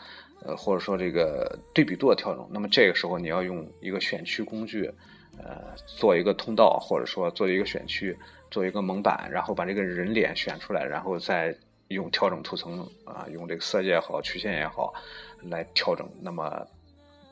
[0.46, 2.48] 呃，或者说这个对比度的调整。
[2.52, 4.92] 那么这个时候你要用一个选区工具。
[5.38, 8.18] 呃，做一个通道，或者说做一个选区，
[8.50, 11.56] 做一个蒙版，然后把这个人脸选出来，然后再
[11.90, 14.94] 用调整图层啊，用这个色阶也好，曲线也好，
[15.42, 16.10] 来调整。
[16.22, 16.68] 那么，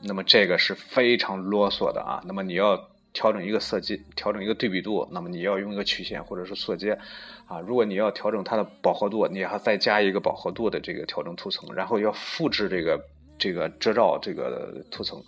[0.00, 2.22] 那么这个是非常啰嗦的啊。
[2.24, 6.98] 那么你要调整一个色阶，调整一个对比度，那么你要用一个曲线或者是色阶，
[7.46, 13.04] 啊，如果你要调整它的饱和度，你还再加一个饱和度的这个调整图层，然后要复制这个
[13.38, 15.22] 这个遮罩这个图层，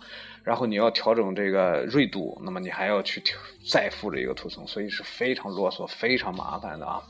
[0.47, 3.37] 然后你要调整这个锐度，那么你还要去调
[3.69, 7.03] 再复制一个图层，所以是非常啰嗦、非常麻烦的啊。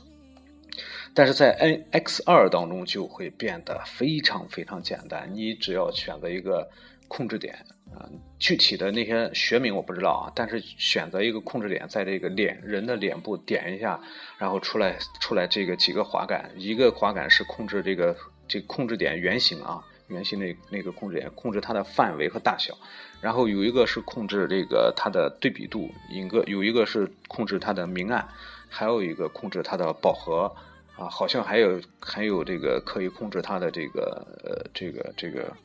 [1.14, 6.68] 但是在 NX 二当中就会变得非常非常简单，你只要选择一个
[7.06, 7.54] 控制点
[7.96, 14.00] 啊，具体的那些学名我不知道啊，但是选择一个控制点，在这个脸人的脸部点一下，
[14.36, 18.16] 然后出来出来这个几个滑杆，一个滑杆是控制这个
[18.48, 22.76] 这控制点圆形啊，圆形那那个控制点控制它的范围和大小，
[23.20, 28.28] 然后有一个是控制这个它的对比度，一个有一个是控制它的明暗，
[28.68, 30.54] 还有一个控制它的饱和。
[30.98, 35.56] 啊，好像还有还有这个可以控制它的这个呃这个这个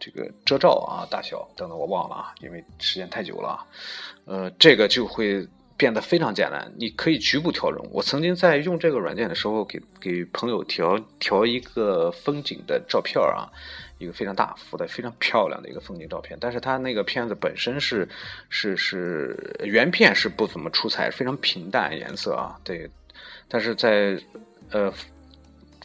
[0.00, 3.64] 这个遮罩啊大小等等，我忘了啊，因为时间太久了。
[4.24, 5.46] 呃，这个就会
[5.82, 7.84] 变得非常简单，你可以局部调整。
[7.90, 13.50] 我曾经在用这个软件的时候，给给朋友调调一个风景的照片啊，
[13.98, 16.38] 一个非常大幅的、非常漂亮的一个风景照片。
[16.40, 18.08] 但是它那个片子本身是
[18.48, 22.88] 是是原片是不怎么出彩，非常平淡颜色啊，对。
[23.48, 24.16] 但是在
[24.70, 24.94] 呃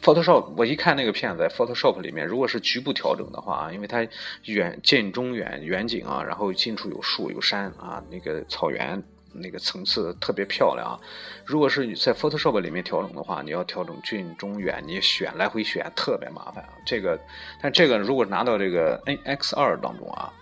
[0.03, 4.07] ，Photoshop 我一看那个片子在 Photoshop 里面，如果是局部调整的话啊，因为它
[4.43, 9.01] 远近中远远景啊，然后近处有树有山啊，那个草原
[9.37, 10.99] 那个层次特别漂亮啊。
[11.45, 16.69] 如果是你在 Photoshop 里面调整的话，你要调整近中远，你选来回选特别麻烦啊。
[16.85, 17.19] 这个，
[17.61, 20.33] 但这个如果拿到这个 NX 二当中啊，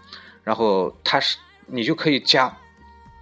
[0.44, 2.56] 然后它是你就可以加。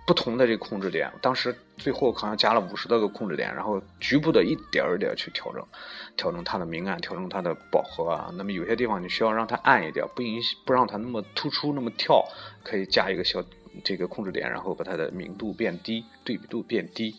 [0.05, 5.65] 不同的这个控制点，当时最后好像加了五十多个控制点，然后局部的一点儿点儿去调整，
[6.17, 8.29] 调整它的明暗，调整它的饱和啊。
[8.35, 12.21] 那么有些地方你需要让它暗一点，不影不让它那么突出那么跳，
[12.65, 13.41] 可以加一个小
[13.83, 17.15] 这个控制点，然后把它的明度变低，对比度变低，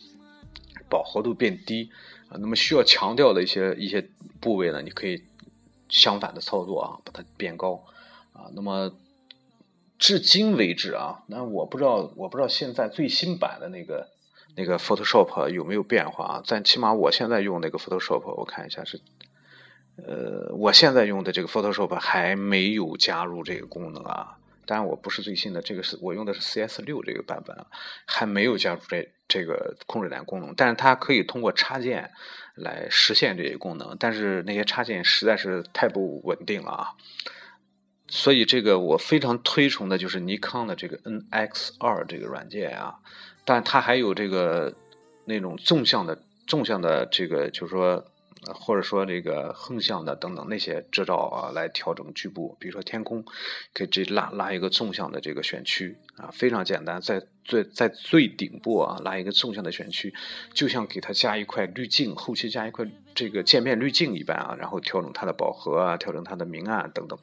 [0.89, 1.89] 饱和度变低
[2.29, 2.37] 啊。
[2.39, 4.07] 那么需要强调的一些一些
[4.39, 5.23] 部位呢，你可以
[5.89, 7.83] 相反的操作啊，把它变高
[8.33, 8.51] 啊。
[8.53, 8.91] 那么。
[9.97, 14.09] 至今为止啊，那我不知道，我不知道现在最新版的那个
[14.57, 16.43] 那个 Photoshop 有没有变化啊？
[16.45, 18.99] 但起码我现在用那个 Photoshop，我看一下是，
[19.95, 24.37] 呃，我现在用的这个 Photoshop 还没有加入这个功能啊。
[24.65, 27.67] 当然我不是最新的，这个是我用的是 CS 六这个版本啊，
[28.05, 30.53] 还没有加入这这个控制点功能。
[30.55, 32.11] 但是它可以通过插件
[32.55, 36.87] 来实现这些功能，但是那些插件实在是太不稳定了啊。
[38.07, 42.99] 所以这个我非常推崇的就是尼康的这个 NX 二这个软件啊，
[43.45, 44.73] 但它还有这个
[45.25, 48.05] 那种纵向的纵向的这个就是说。
[48.53, 53.23] 或者说这个横向的等等那些遮罩啊，来调整局部，比如说天空，
[53.73, 60.13] 可以直接拉拉一个纵向的这个选区啊，非常简单，在最在最顶部啊拉一个纵向的选区，
[60.53, 67.17] 就像给它加一块滤镜，后期加一块这个渐变滤镜一般啊，然后调整它的饱和啊，调整它的明暗等等。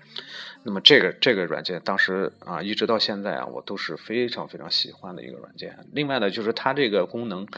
[0.65, 5.87] 那么这个这个软件当时啊，一直到现在啊，我都是非常非常喜欢的一个软件。
[5.93, 7.49] 另外呢，就是它这个功能，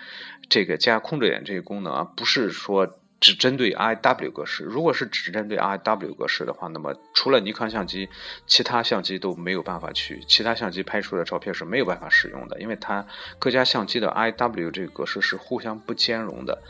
[0.48, 2.98] 这个加控制点这个功能啊，不是说。
[3.24, 8.06] 只针对 IW 格式，如果是只针对 IW 格式的话，那么除了尼康相机，
[8.46, 13.06] 其他相机都没有办法去，其他相机拍出的照片是没有办法使用的，因为它
[13.38, 16.60] 各家相机的 IW 这个格式是互相不兼容的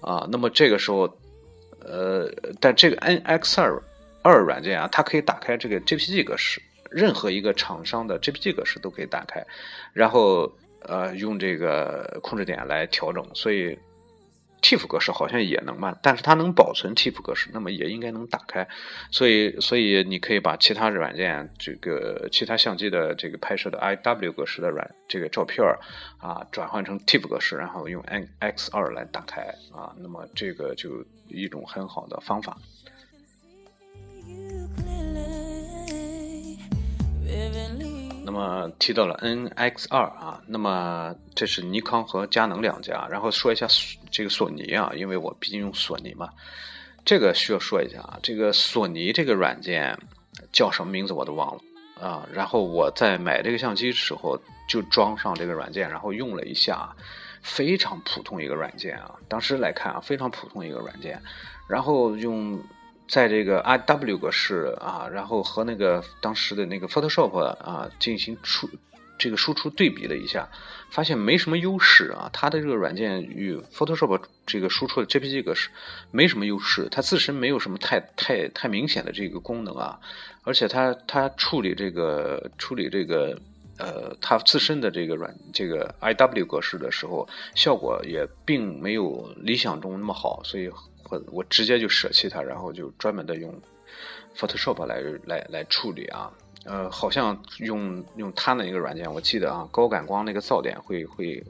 [0.00, 0.28] 啊。
[0.30, 1.12] 那么这个时候，
[1.80, 3.82] 呃，但这个 NX 二
[4.22, 9.44] 二软件啊，它可以打开这个 JPG 格式，任何一个厂商的 JPG 格式都可以打开，
[9.92, 13.76] 然后呃用这个控制点来调整，所以。
[14.62, 18.68] TIFF 格式好像也能慢，但是它能保存 TIFF 格式，那么也应该能打开。
[19.10, 25.64] 所以，所以你可以把其他软件，这个其他相机的这个拍摄的 IW 格式的软这个照片
[26.18, 29.42] 啊，转换成 TIFF 格式，然后用 NX 二来打开
[29.72, 32.56] 啊，那么这个就一种很好的方法。
[38.32, 43.66] 那么提到了 NX 二啊，那么这是尼康和佳能两家，然后说一下
[44.08, 46.30] 这个索尼啊，因为我毕竟用索尼嘛，
[47.04, 49.98] 这个需要说一下啊，这个索尼这个软件
[50.52, 51.60] 叫什么名字我都忘了
[52.00, 54.38] 啊，然后我在买这个相机的时候
[54.68, 56.88] 就装上这个软件，然后用了一下，
[57.42, 61.20] 非常普通一个软件啊，当时来看啊，非常普通一个软件，
[61.68, 62.62] 然后用。
[63.10, 68.70] 在这个 IW 格式啊，然后和那个当时的那个 Photoshop 啊进行出
[69.18, 70.48] 这个输出对比了一下，
[70.90, 72.30] 发现没什么优势啊。
[72.32, 75.70] 它的这个软件与 Photoshop 这个输出的 JPG 格式
[76.12, 79.98] 没什么优势，它自身没有什么太太太明显的这个功能啊。
[80.44, 83.36] 而且它它处理这个处理这个
[83.78, 90.70] 呃，它自身的这个软这个 IW 格式的时候，效果也并没有理想中那么好，所以
[91.10, 93.52] 我我直接就舍弃它，然后就专门的用
[94.36, 96.32] Photoshop 来来来处理啊。
[96.64, 101.44] 呃，好像用用它的那个软件，我记得啊，高感光那个噪点会会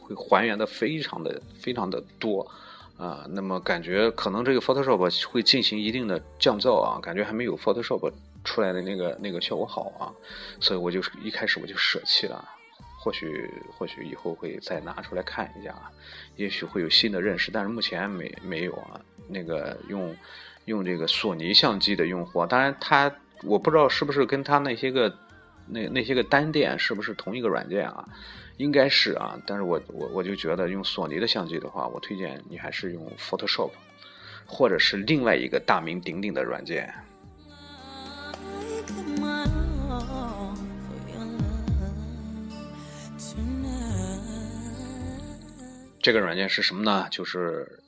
[0.00, 2.48] 会还原的非常的非常的多
[2.96, 3.26] 啊。
[3.30, 8.12] 那么感觉可能这个 Photoshop 会进行一定的降噪啊，感觉还没有 Photoshop。
[8.46, 10.06] 出来的那个那个效果好啊，
[10.60, 12.48] 所以我就一开始我就舍弃了，
[13.06, 15.92] 或许或许以后会再拿出来看一下啊，
[16.34, 19.00] 也许会有新的认识，但是目前没没有啊。
[19.28, 20.12] 那个用
[20.64, 23.14] 用这个索尼相机的用户，当然他
[23.44, 25.16] 我不知道是不是跟他那些个
[25.68, 28.08] 那那些个单电是不是同一个软件啊？
[28.56, 33.70] 应该是啊，但是我我我就觉得用索尼的相机的话，我推荐你还是用 Photoshop，
[34.46, 36.92] 或者是另外一个大名鼎鼎的软件。
[46.06, 47.08] 这个软件是什么呢？
[47.10, 47.82] 就是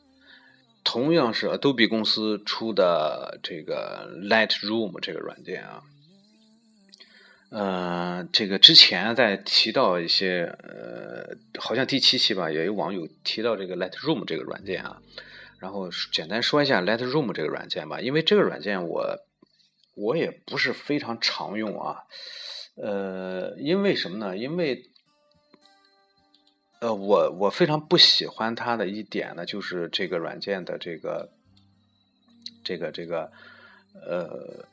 [0.83, 5.85] 同样是 Adobe 公司出的这个 Lightroom 这个软件啊。
[7.51, 15.01] 呃，这个之前在提到一些呃，好像第七期吧，也有网友提到这个 Lightroom 这个软件啊。
[15.61, 19.21] 然后简单说一下 Lightroom 这个软件吧，因为这个软件我
[19.95, 21.99] 我也不是非常常用啊。
[22.83, 24.37] 呃，因为什么呢？
[24.37, 24.91] 因为
[26.81, 31.29] 呃，我我非常不喜欢它的一点呢，就是这个软件的这个
[32.62, 33.33] 这个这个
[33.95, 34.64] 呃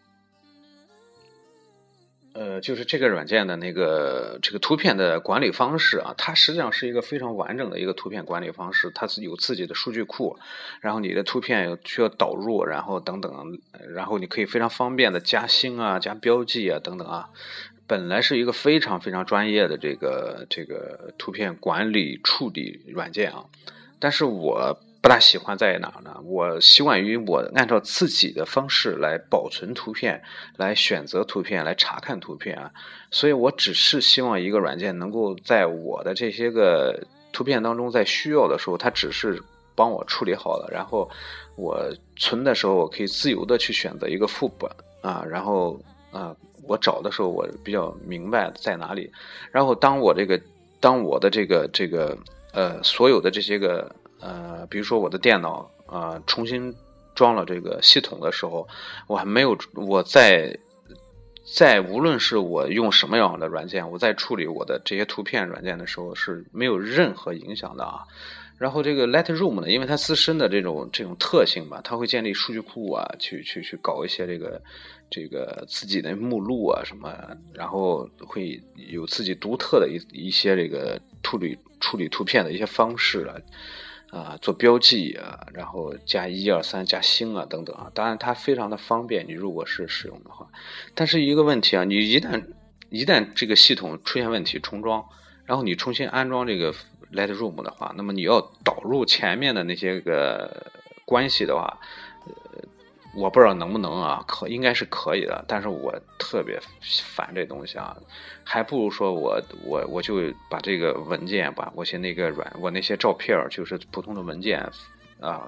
[2.34, 10.38] 呃，就是这个软件的那个这个图片的管理方式啊，它实际上是一个非常完整的一个图片管理方式，它是有自己的数据库，
[10.82, 13.58] 然后你的图片需要导入，然后等等，
[13.94, 17.30] 然后你可以非常方便的加星啊、加标记啊等等啊。
[17.88, 23.45] 本来是一个非常非常专业的这个这个图片管理处理软件啊，
[24.00, 26.19] 但是我不大喜欢在哪儿呢？
[26.24, 30.24] 我习惯于我按照自己的方式来保存图片，
[30.58, 32.71] 来选择图片，来查看图片啊，
[33.12, 39.43] 所以我只是希望一个软件能够在我的这些个图片当中，在需要的时候，它只是
[39.76, 41.08] 帮我处理好了，然后
[41.56, 44.67] 我存的时候，我可以自由的去选择一个副本
[45.02, 45.80] 啊，然后
[46.17, 46.36] 啊。
[46.67, 49.12] 我找的时候，我比较明白在哪里。
[49.51, 50.41] 然后，当我这个，
[50.80, 52.17] 当我的这个这个
[52.54, 56.73] 呃，所有的这些个呃，比如说我的电脑啊，重新
[57.13, 58.67] 装了这个系统的时候，
[59.06, 60.58] 我还没有我在
[61.56, 68.06] 在无论是我用什么样的软件，我在处理我的这些图片软件的时候是没有任何影响的啊。
[68.58, 74.62] 然后这个 Lightroom 呢，因为它自身的这种这种特性吧，它会建立数据库啊，去去去搞一些这个
[75.10, 77.13] 这个自己的目录啊什么，
[77.54, 83.36] 然后会有自己独特的一一些这个处理处理图片的一些方式啊，
[84.10, 90.48] 啊做标记啊，然后加一二三加星啊等等啊，当然它非常的方便，你如果是使用的话，
[90.94, 92.41] 但是一个问题啊，你一旦
[92.89, 95.04] 一旦这个系统出现问题重装，
[95.44, 96.74] 然后你重新安装这个。
[97.12, 100.72] Lightroom 的话，那么你要导入前面的那些个
[101.06, 101.80] 关系的话，
[102.26, 102.34] 呃，
[103.15, 107.96] 我不知道能不能啊，可应该是可以的，但是我特别烦这东西啊，
[108.44, 110.15] 还不如说我我我就
[110.50, 114.60] 把这个文件，把我些那个软，我那些照片就是普通的文件
[115.20, 115.48] 啊，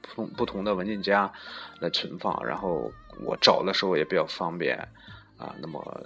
[0.00, 1.30] 不同不同的文件夹
[1.80, 2.90] 来存放，然后
[3.24, 4.78] 我找的时候也比较方便
[5.36, 6.00] 啊，那么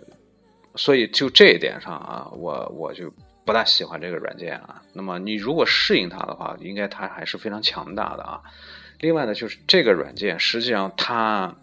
[0.74, 3.12] 所以就这一点上啊，我我就。
[3.46, 8.42] 不大喜欢这个软件啊，那么你如果适应它的话，应该它还是非常强大的啊。
[8.98, 11.54] 另外呢，就是这个软件实际上它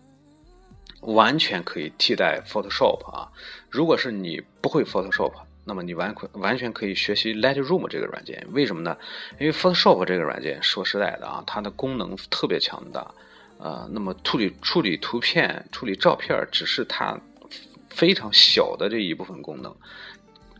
[1.01, 3.29] 完全可以替代 Photoshop 啊。
[3.69, 5.33] 如果是你不会 Photoshop，
[5.65, 8.47] 那么你完完全可以学习 Lightroom 这个软件。
[8.51, 8.97] 为什么呢？
[9.37, 13.01] 因为 Photoshop 这个软件说实在的啊，它的功能特别强大
[13.59, 13.89] 啊。
[13.91, 17.19] 那么处理处理图片、处理照片只是它
[17.89, 19.75] 非常小的这一部分功能。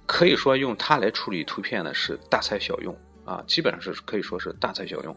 [0.05, 5.15] 可以说用它来处理图片呢是大材小用啊，基本上是可以说是大材小用。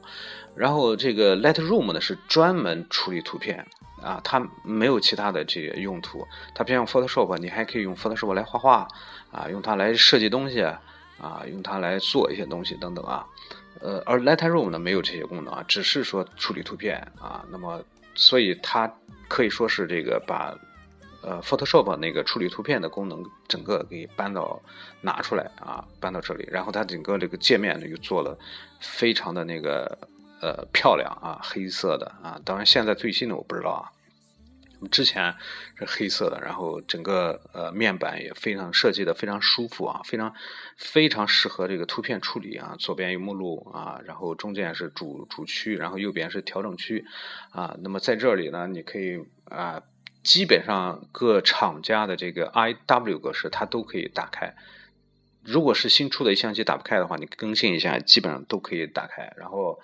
[0.55, 3.66] 然后这个 Lightroom 呢是专门处理图片
[4.01, 6.27] 啊，它没有其他的这个用途。
[6.54, 8.88] 它不像 Photoshop，你还可以用 Photoshop 来画画
[9.33, 13.27] 啊，用它来设计东西啊，用它来做一些东西等等啊。
[13.81, 17.44] 呃，而 Lightroom 呢没有这些功能啊，只是说处理图片啊。
[17.50, 17.83] 那么
[18.15, 18.90] 所以它
[19.27, 20.56] 可以说是这个把。
[21.27, 24.62] 呃，Photoshop 那个处理图片的功能，整个给搬到
[25.00, 28.38] 拿出来啊，搬到这里，然后它整个这个界面呢又做了
[28.81, 29.98] 非常的那个
[30.40, 33.90] 呃漂亮啊，黑色的啊，当然现在最新的我不知道啊。
[34.90, 35.35] 之前
[35.79, 40.35] 是黑色的，然后整个呃面板也非常设计的非常舒服啊，非常
[40.77, 42.77] 非常适合这个图片处理啊。
[42.79, 47.06] 左边有目录啊，然后中间是主主区，然后右边是调整区
[47.50, 47.74] 啊。
[47.81, 49.83] 那么在这里呢，你可以啊，
[50.27, 54.54] 基本上各厂家的这个 IW 格式它都可以打开。
[55.44, 59.79] 如果是新出的相机打不开的话，你更新一下，基本上都可以打开，然后。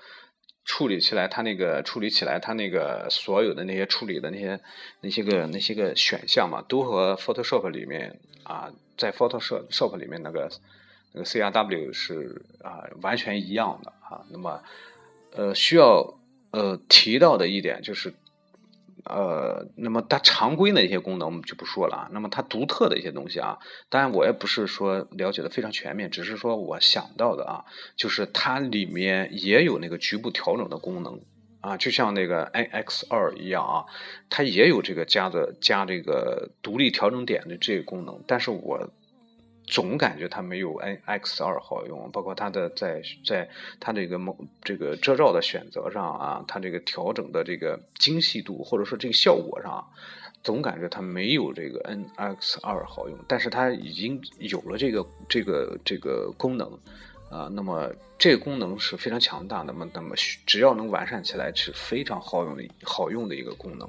[0.64, 4.60] 处理起来，它那个处理起来，它那个所有的那些处理的那些
[5.00, 10.48] 那些个那些个选项嘛，都和 Photoshop 里面啊，在 Photoshop 里面那个
[11.10, 14.22] 那个 CRW 是啊完全一样的啊。
[14.30, 14.62] 那么
[15.34, 16.14] 呃需要
[16.52, 18.14] 呃提到的一点就是。
[19.04, 22.08] 呃，那么它常规的一些功能我们就不说了啊。
[22.12, 27.64] 那么它独特的一些东西啊，当然我也不是说了解的非常全面，只是说我想到的啊，
[27.96, 31.20] 就是它里面也有那个局部调整的功能
[31.60, 33.84] 啊，就像那个 NX 二一样啊，
[34.30, 38.90] 它也有这个加的加这个独立调整点的这个功能，但是我。
[39.66, 43.48] 总感觉它没有 N X 二好用，包括它的在在
[43.80, 49.86] 它这个某这个遮罩的选择上啊，它这个调整的这个精细度或者说这个效果上，
[50.42, 53.16] 总感觉它没有这个 N X 二好用。
[53.28, 56.78] 但是它已经有了这个这个这个功能
[57.30, 59.72] 啊，那么这个功能是非常强大的。
[59.72, 63.88] 那么那么只要能完善起来，是非常好用的好用的一个功能。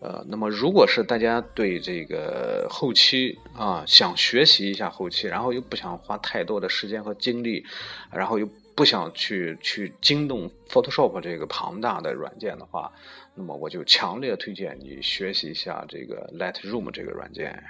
[0.00, 7.64] 呃，那么如果是大家对这个后期啊想学习一下后期，然后又不想花太多的时间和精力，
[8.10, 12.90] 然后又不想去去惊动 Photoshop 这个庞大的软件的话，
[13.34, 17.62] 那么我就强烈推荐你学习一下这个 Lightroom 这个软件。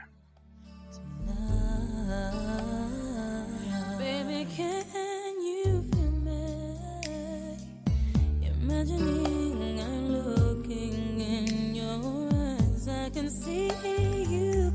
[13.13, 14.71] Can see you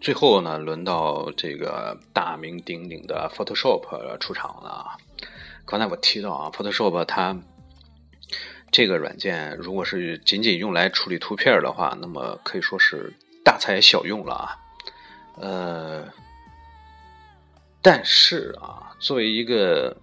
[0.00, 4.98] 最后呢，轮到这个大名鼎鼎的 Photoshop 出场了。
[5.64, 7.36] 刚才我提到啊，Photoshop 它
[8.70, 13.14] 这个软件，如果是仅仅用来处理图片的话，那么可以说是
[13.44, 14.56] 大材小用了啊。
[15.38, 16.08] 呃，
[17.82, 19.96] 但是啊，作为一个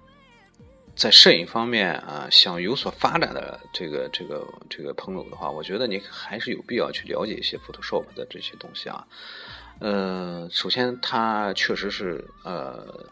[0.96, 9.08] 在摄影方面啊想有所发展的这个这个这个朋友的话，我觉得你还是有必要去了解一些 Photoshop 的这些东西啊。
[9.80, 13.10] 呃，首先它确实是呃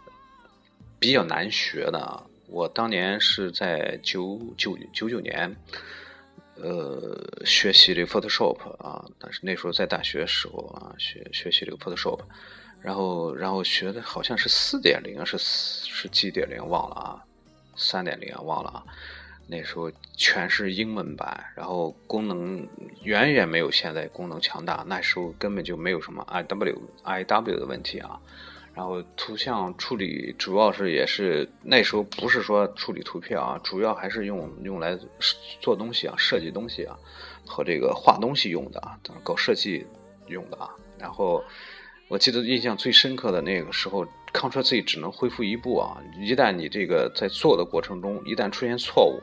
[1.00, 2.24] 比较难学的。
[2.48, 5.56] 我当年是在九九九九年，
[6.56, 12.20] 呃，学习这个 Photoshop 啊，但是那时候在大学时候啊，学学习这个 Photoshop，
[12.80, 17.24] 然后然后学的好像是四点零是是几点零忘了啊，
[17.82, 18.86] 三点零啊忘了啊。
[19.48, 22.66] 那时候全是英文版，然后功能
[23.04, 24.86] 远远没有现在功能强大。
[24.88, 28.22] 那时候根本就没有什么 I W I W 的问题啊。
[28.74, 34.98] 然后图像处理主要是也是那时候不是说处理图片啊，主要还是用用来
[35.60, 36.98] 做东西啊、设计东西啊
[37.46, 39.86] 和这个画东西用的啊，搞设计
[40.28, 40.70] 用的啊。
[40.98, 41.44] 然后
[42.08, 46.02] 我记得印象最深刻的那个时候，Ctrl Z 只能恢复一步啊。
[46.18, 49.22] 一旦你这个在做的过程中一旦出现错误，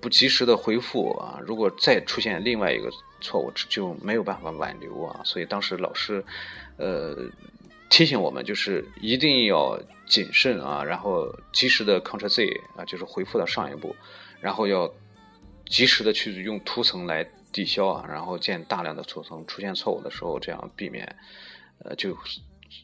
[0.00, 2.90] 不及时的回复啊，如果再出现另外一个
[3.20, 5.20] 错误，就没有办法挽留啊。
[5.24, 6.24] 所以当时老师，
[6.76, 7.16] 呃，
[7.90, 13.94] 提醒我们就是一定要谨慎啊，然后及时的 Ctrl Z 啊，就是回复到上一步，
[14.40, 14.92] 然后要
[15.66, 21.16] 及时的去用图层来抵消啊，然后建大量的图层，出现错误的时候，这样避免，
[21.84, 22.16] 呃，就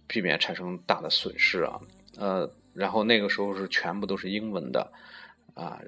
[0.07, 1.81] 避免产生大的损失啊。
[2.17, 4.93] 呃，然后那个时候是全部都是英文的
[5.55, 5.81] 啊。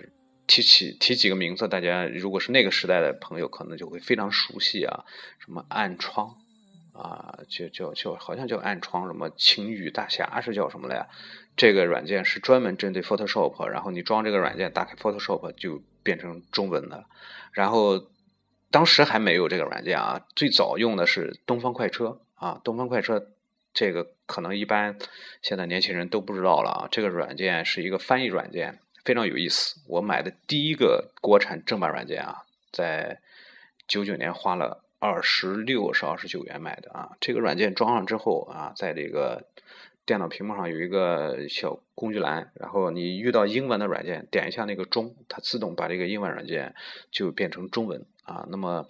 [0.46, 5.05] 提起提几个名字，大家如果是那个时代的朋友，可能就会非常熟悉啊，
[5.38, 6.38] 什么暗窗
[6.92, 11.07] 啊，叫叫叫，好像叫暗窗，什么晴雨大侠是叫什么来呀？
[11.57, 17.05] 这个软件是专门针对 Photoshop，然后你装这个软件，打开 Photoshop 就变成中文的。
[17.53, 18.11] 然后
[18.72, 23.28] 当时还没有这个软件啊，最早用的是东方快车啊，东方快车
[23.73, 24.97] 这个可能一般
[25.43, 28.79] 现在年轻人都不知道了啊，这个软件是一个翻译软件。
[29.03, 33.18] 非常有意思，我买的第一个国产正版软件啊，在
[33.89, 37.16] 九九年花了二十六是二十九元买的啊。
[37.18, 39.47] 这个软件装上之后啊，在这个
[40.05, 46.75] 电脑屏幕上有一个小工具栏，然后你遇到英文的软件，点一下那个中，它自动把这个英文软件
[47.11, 48.47] 就变成中文啊。
[48.51, 48.87] 那么，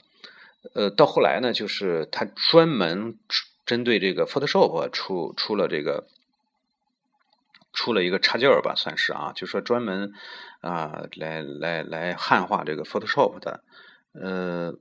[0.74, 3.16] 呃，到后来呢，就是它专门
[3.70, 6.08] 针对这个 Photoshop 出出了这个。
[7.72, 10.12] 出了一个插件吧，算是啊，就说专门
[10.60, 13.62] 啊来来来汉化这个 Photoshop 的。
[14.12, 14.74] 呃，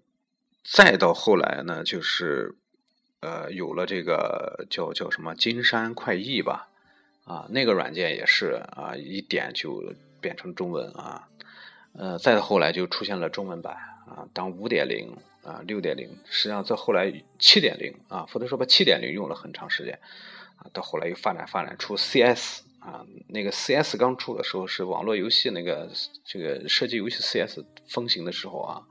[0.63, 2.55] 再到后来呢，就是
[3.19, 6.67] 呃有了这个叫叫什么金山快译吧，
[7.25, 11.27] 啊那个软件也是啊一点就变成中文啊。
[11.93, 13.75] 呃，再到后来就出现了中文版
[14.07, 19.99] 啊，当五点零啊六点零，实际上在后来七点零啊，Photoshop 七点零用了很长时间
[20.57, 22.63] 啊，到后来又发展发展出 CS。
[22.79, 25.91] 啊，那个 CS 刚出的时候是网络游戏那个
[26.23, 27.59] 这个射击游戏 CS
[27.89, 28.87] 风行的时候啊，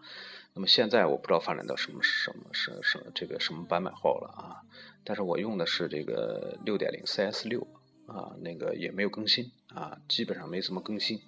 [0.52, 4.60] 那么现在我不知道发展到什么什么什什这个什么版本号了啊，
[5.04, 7.66] 但是我用的是这个六点零 CS 六
[8.06, 11.22] 啊，那个也没有更新啊，基本上没怎么更新。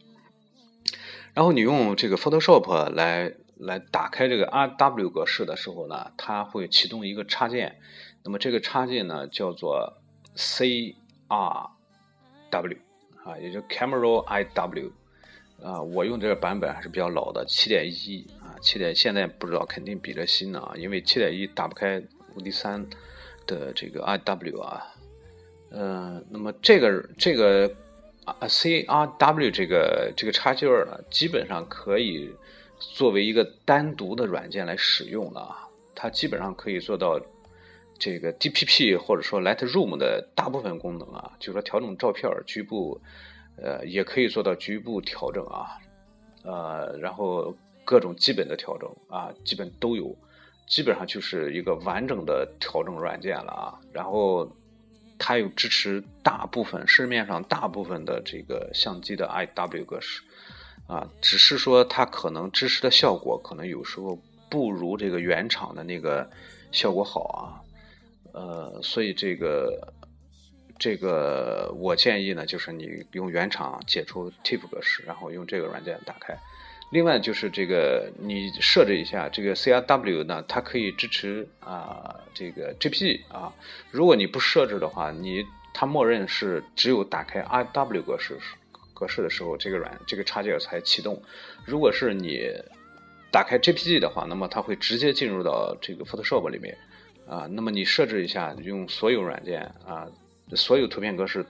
[1.32, 7.78] 然后你用这个 Photoshop 来来打开这个 RW 格式的时候呢，它会启动一个插件，
[8.24, 9.98] 那么这个插件呢叫做
[10.36, 11.70] CR。
[12.52, 12.76] W
[13.24, 14.90] 啊，也就 Camera IW
[15.62, 22.02] 啊，我用这个版本还是比较老的，七点一啊，七点现在不知道，肯定比这新的啊，因为七点一打不开
[22.34, 22.84] 五 D 三
[23.46, 24.84] 的这个 IW 啊，
[25.70, 27.72] 嗯，那么这个这个
[28.24, 32.34] 啊 CRW 这个这个插件呢，基本上可以
[32.81, 37.20] 作为一个单独的软件来使用的啊，它基本上可以做到。
[38.03, 42.99] 这个 DPP 或者说 Lightroom 的大部分功能啊，就是说调整照片局部，
[43.59, 45.76] 呃，也可以做到局部调整啊，
[46.43, 47.55] 呃，然后
[47.85, 50.16] 各种基本的调整啊，基本都有，
[50.66, 53.78] 基本上就是一个完整的调整软件了啊。
[53.93, 54.51] 然后
[55.18, 60.22] 它又支持大部分市面上大部分的这个相机的 IW 格式
[60.91, 64.18] 啊，只是说它可能支持的效果可能有时候
[64.51, 66.28] 不如这个原厂的那个
[66.72, 67.62] 效果好啊。
[68.32, 69.93] 呃，所以这个
[70.78, 76.36] 这个我建议呢，就是你用原厂解除 TIFF 格式，然后用这个软件打开。
[76.91, 83.53] 另外就是这个你设置一下这个 CRW 呢，它可以支持啊这个 JPG 啊。
[83.93, 88.38] 如果你不设置的话，你它默认是只有打开 RW 格式
[89.01, 91.20] 格式的时候，这个软这个插件才启动。
[91.64, 92.46] 如果是你
[93.32, 96.76] 打开 JPG 的话，那么它会直接进入到这个 Photoshop 里面。
[97.26, 100.09] 啊，那么你设置一下，用所有软件啊，
[100.57, 101.46] 所有图片格式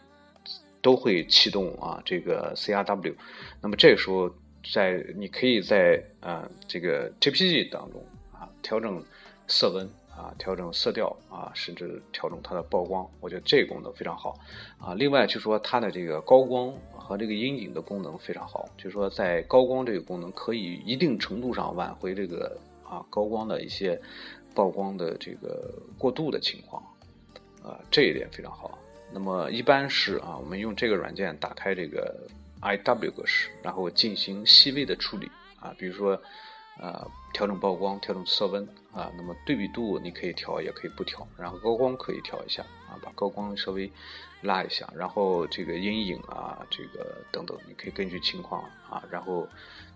[0.82, 3.14] 都会启动啊，这个 CRW。
[3.62, 4.30] 那么这个时候，
[4.74, 9.02] 在你可以在啊这个 JPG 当中啊调整
[9.48, 13.08] 色温啊，调整色调啊，甚至调整它的曝光。
[13.20, 14.38] 我觉得这个功能非常好
[14.78, 14.92] 啊。
[14.92, 16.74] 另外就说它的这个高光
[17.10, 24.00] 和这个阴影的功能非常好，就是说在高光这个功能可以一定程度上挽回这个啊高光的一些。
[24.52, 26.82] 曝光的这个过度的情况，
[27.62, 28.76] 啊，这一点非常好。
[29.12, 32.26] 那么一般是啊，我们用这个软件打开这个
[32.60, 35.30] IW 格式，然后进行细微的处理
[35.60, 36.20] 啊，比如说
[36.80, 43.90] 啊，调整曝光，调整色温啊，那么对比度你可以调，也可以不调，然后高光可以调一下啊，把高光稍微
[44.42, 49.48] 拉一下，然后这个阴影啊，这个等等，你可以根据情况啊，然后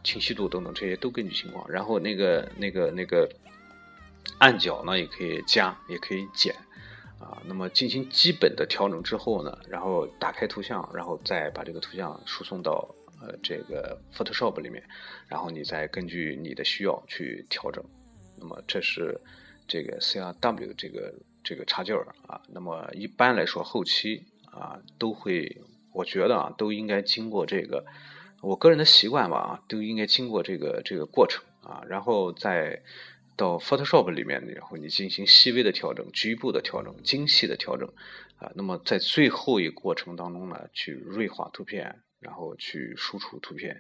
[0.03, 3.28] 清晰度等等这些都根据情况，然后那个那个那个。
[4.39, 6.55] 暗角呢也可以加，也可以减，
[7.20, 12.95] 啊，那么进行基本的调整之后呢，然后打开图像，然后再把这个图像输送到
[13.26, 14.82] 呃这个 Photoshop 里面，
[15.26, 17.84] 然后你再根据你的需要去调整。
[18.36, 19.20] 那么这是
[19.66, 21.96] 这个 CRW 这个这个插件
[22.26, 22.40] 啊。
[22.48, 25.62] 那么一般来说后期啊都会，
[25.92, 27.86] 我觉得啊都应该经过这个，
[28.42, 32.82] 我个人的习惯吧啊都应该经过这个这个过程啊，然后再。
[33.36, 37.92] 到 Photoshop 里面，然后你进行细微的调整、局部的调整、精细的调整，
[38.38, 43.78] 啊，那么在最后一过程当中呢，去锐化图片，然后去输出图片。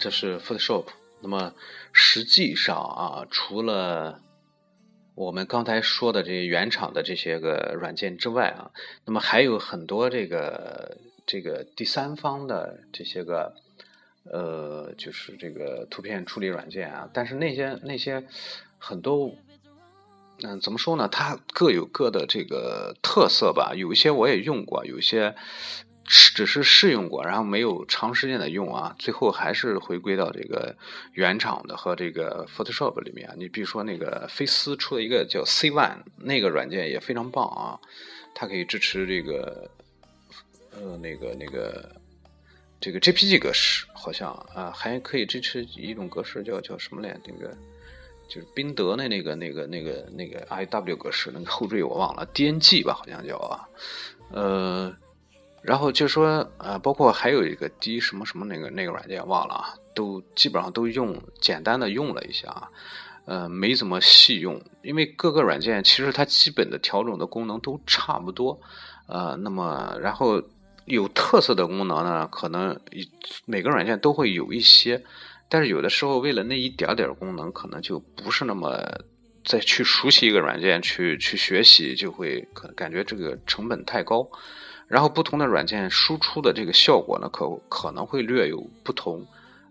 [0.00, 0.86] 这是 Photoshop。
[1.20, 1.54] 那么
[1.92, 4.22] 实际上啊，除了
[5.16, 8.70] 我们刚才说的这些原厂的这些个软件之外啊，
[9.04, 13.56] 那么还有很多这个这个第三方的这些个
[14.32, 17.08] 呃，就是这个图片处理软件啊。
[17.12, 18.24] 但是那些那些
[18.78, 19.34] 很多，
[20.42, 21.08] 嗯，怎么说呢？
[21.08, 23.72] 它各有各的这个特色吧。
[23.74, 25.34] 有一些我也用过，有一些。
[26.10, 30.74] 只是试用过，然后没有长时间的用啊，最后还是回归到这个
[31.12, 33.30] 原厂的和这个 Photoshop 里面。
[33.36, 37.78] 你比如说那个飞思出了一个叫 C One 那个软件也非常棒啊，
[38.34, 39.70] 它可以支持这个
[40.70, 41.94] 呃那个那个
[42.80, 47.18] 这个 JPG 格式好像啊，还可以支持一种格式，叫叫什么来？
[47.26, 47.52] 那个
[48.28, 53.66] 就是宾得的那个那个那个那个 I W 格式，那个后缀我忘了，D N G 吧，好像叫啊。
[54.30, 54.94] 呃，
[55.62, 62.70] 然后就说呃，包括还有一个 D 什么什么那个那个软件忘了啊，都基本上都用简单的用了一下啊，
[63.24, 68.60] 呃，没怎么细用，因为各个软件其实它基本的调整的功能都差不多，
[69.08, 70.40] 呃，那么然后。
[70.88, 72.78] 有特色的功能呢，可能
[73.44, 75.02] 每个软件都会有一些，
[75.48, 78.82] 但是有的时候为了那一点点功能，可能就不是那么
[79.44, 84.28] 再去熟悉一个软件去去学习，就会可感觉这个成本太高。
[84.86, 89.26] 然后不同的软件输出的这个效果呢，可可能会略有不同。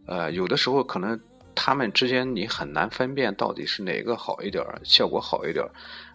[0.05, 1.19] 呃，有的时候可能
[1.55, 5.65] 它们之间你很难分辨到底是哪个好一点，效果好一点。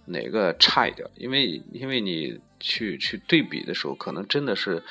[0.05, 1.09] 哪个差一点？
[1.17, 4.83] 因为因为你去去对比的时候，可能真的是，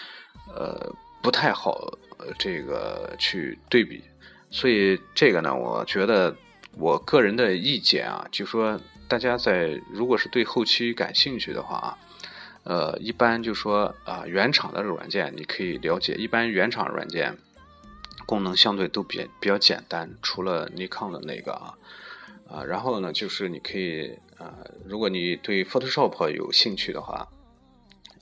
[0.56, 1.98] 呃，不太好，
[2.38, 4.04] 这个去对比。
[4.50, 6.36] 所以这个呢，我觉得
[6.78, 11.98] 我个人的意见啊，就说大家在如果是对后期感兴趣的话啊，
[12.64, 16.16] 呃，一般就说啊，原厂的软件你可以了解。
[16.16, 17.38] 一般原厂软件
[18.26, 21.74] 功能相对都比比较简单，除了尼康的那个啊。
[22.50, 27.28] 啊，然后呢，就是你可以啊，如果你对 Photoshop 有兴趣的话，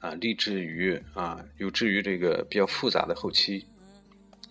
[0.01, 3.65] 啊，立志于啊，有志于这个比较复杂的后期，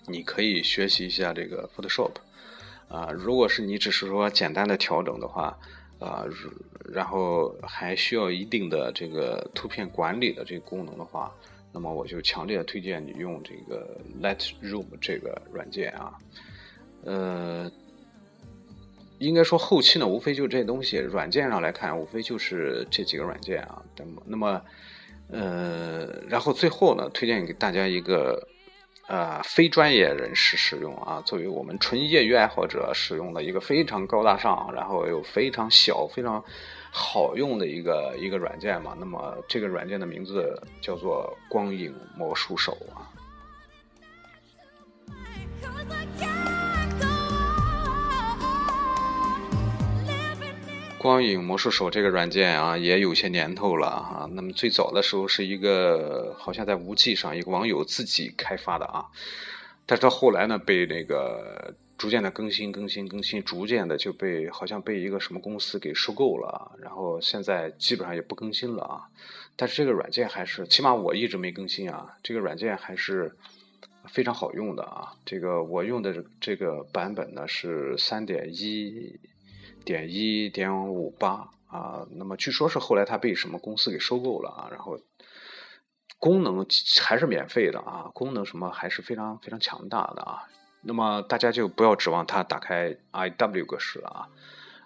[0.07, 2.13] 你可以学习一下这个 Photoshop。
[2.89, 5.59] 啊，如果是你只是说简单的调整的话，
[5.99, 6.25] 啊，
[6.91, 11.31] 然后还需要一定的这个图片管理的这个功能的话，
[11.71, 16.15] 那么我就强烈推荐你用这个 Lightroom 这个软件啊，
[17.05, 17.71] 呃。
[19.19, 20.97] 应该说后期呢，无非就这些东西。
[20.99, 23.83] 软件上来看，无非就是这几个软件啊。
[23.97, 24.63] 那么，那么，
[25.31, 28.49] 呃，然后最后呢，推荐给大家一个，
[29.09, 36.43] 呃，非专业人士使用啊，作为我们纯业余爱好者使用的一个非常高大上，然后又非常小、非常
[36.93, 38.97] 好用的一个一个软件嘛。
[38.99, 43.11] 那么，这个软件的名字叫做光影魔术手啊。
[50.99, 54.29] 光影魔术手这个软件啊，也有些年头了啊。
[54.33, 59.07] 那么最早的时候是一个好像在无际上一个网友自己开发的啊，
[59.87, 69.09] 但是到后来呢，被那个逐渐的更新、更新、更新，逐渐的就被好像被一个什么公司给收购了，然后现在基本上也不更新了啊。
[69.55, 72.17] 但是这个软件还是，起码我一直没更新啊。
[72.25, 73.37] 这个软件还是
[74.07, 75.13] 非常好用的啊。
[75.25, 79.21] 这个我用的这个版本呢是三点一。
[79.89, 85.01] 点一点五八啊，那么据说是后来它被什么公司给收购了啊，然后
[86.19, 86.67] 功能
[87.03, 90.45] 还是免费的啊，功能什么还是非常非常强大的啊，
[90.83, 94.29] 那么大家就不要指望它打开 I W 格式了啊，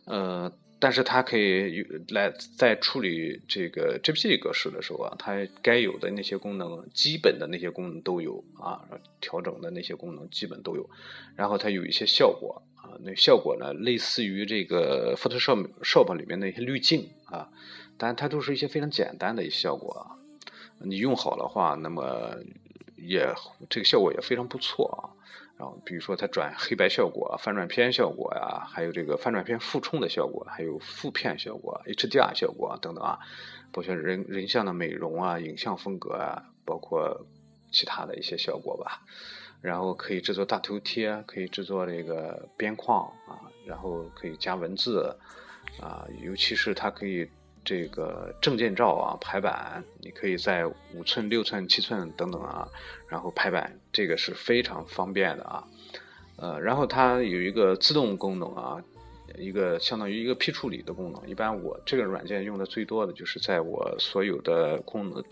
[0.05, 0.53] 呃。
[0.85, 8.83] 但是它可以来在处理这个 G P G 格式的时候啊，它该有的那些功能，基本的那些功能都有啊，
[9.21, 10.91] 调整的那些功能基本都有。
[11.37, 17.49] 然后它有一些效果啊，那效果呢，类似于这个 Photoshop Shop 里面的一些滤镜啊，
[17.97, 20.19] 当然它都是一些非常简单的一些效果啊。
[20.81, 22.37] 你用好的话，那么
[22.97, 23.33] 也
[23.71, 25.15] 这个效果也非常不错啊。
[25.57, 33.21] 然后，比如说它转黑白效果、翻转片效果呀，还有这个翻转片复冲的效果，还有负片效果、HDR 效果等等啊，
[33.71, 37.27] 包括人人像的美容啊、影像风格啊，包括
[37.71, 39.03] 其他的一些效果吧。
[39.63, 45.17] 然后可以制作大头贴，可以制作这个边框啊，然后可以加文字
[45.81, 47.27] 啊，尤其是它可以。
[47.65, 52.67] 这个证件照啊，排版你可以在五寸、六寸、七寸等等啊，
[53.07, 55.65] 然后排版这个是非常方便的啊。
[56.35, 58.83] 呃，然后它有一个自动功能啊，
[59.39, 61.29] 一个相当于一个批处理的功能。
[61.31, 65.23] 一般我这个软件用的最多的就是在我所有的功能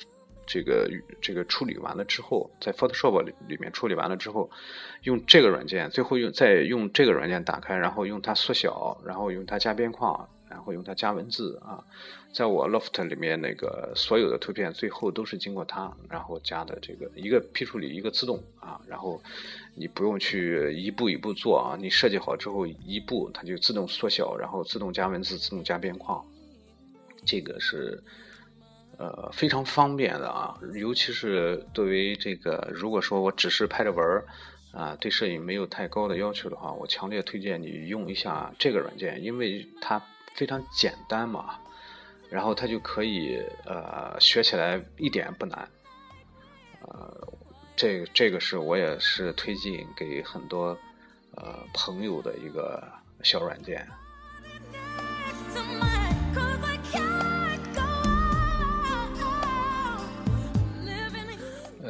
[0.50, 0.90] 这个
[1.22, 4.50] 这个处理完了之后，在 Photoshop 里里面处理完了之后，
[5.04, 10.28] 用这个软件，最后用再用这个软件打开，然后用它缩小，然后用它加边框。
[10.50, 11.78] 然后用它加文字啊，
[12.32, 19.22] 在我 Loft 里面那个所有的图片最后都是经过它，然后加的这个一个批处理一个自动啊，然后
[19.76, 26.20] 你不用去一步一步做啊，你设计好之后一步它就自动缩小，然后自动加文字，自动加边框，
[27.24, 28.02] 这个是
[29.00, 34.24] 呃非常方便的啊，尤其是对于这个如果说我只是拍着玩儿
[34.72, 40.00] 啊，对摄影没有太高的要求的话，我强烈推荐你用一下这个软件，因为它。
[40.32, 41.58] 非常简单嘛，
[42.30, 45.68] 然后它就可以呃学起来一点不难，
[46.82, 47.28] 呃，
[47.74, 50.78] 这这个是我也是推荐给很多
[51.34, 52.80] 呃朋友的一个
[53.24, 53.84] 小软件。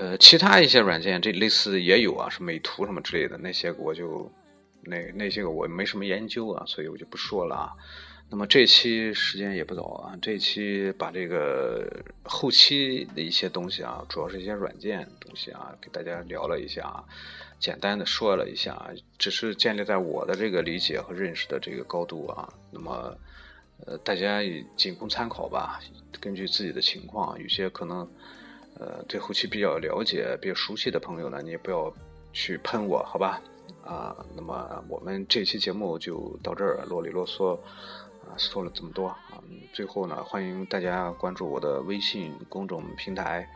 [0.00, 4.32] 呃，其他一些软件，这类似也有啊，是美图什么之类的，那些我就
[4.82, 7.72] 那那些个我没什么研究啊，所以我就不说了啊。
[8.30, 17.04] 那么这期时间也不早啊，这期把这个后期的一些东西啊，主要是一些软件东西啊，给大家聊了一下，
[17.58, 22.50] 简单的说了一下，只是建立在我的这个理解和认识的这个高度啊。
[22.70, 23.14] 那么
[23.84, 25.78] 呃，大家也仅供参考吧，
[26.18, 28.08] 根据自己的情况，有些可能。
[28.80, 31.92] 呃，对后期比较了解、比较熟悉的朋友呢，你也不要
[32.32, 33.42] 去喷我，好吧？
[33.84, 37.54] 啊，那么我们这期节目就到这儿，啰里啰嗦
[38.24, 39.42] 啊，说了这么多啊。
[39.74, 43.46] 最后呢，欢迎大家关注我的微信公众平台，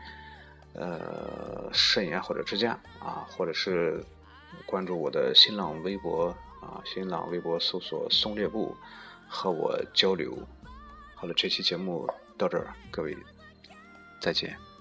[0.73, 4.03] 呃，慎言或者之家啊，或者是
[4.67, 6.27] 关注我的新浪微博
[6.61, 8.75] 啊，新浪微博搜索松猎部
[9.27, 10.37] 和我交流。
[11.15, 12.07] 好了，这期节目
[12.37, 13.17] 到这儿，各位
[14.21, 14.74] 再见。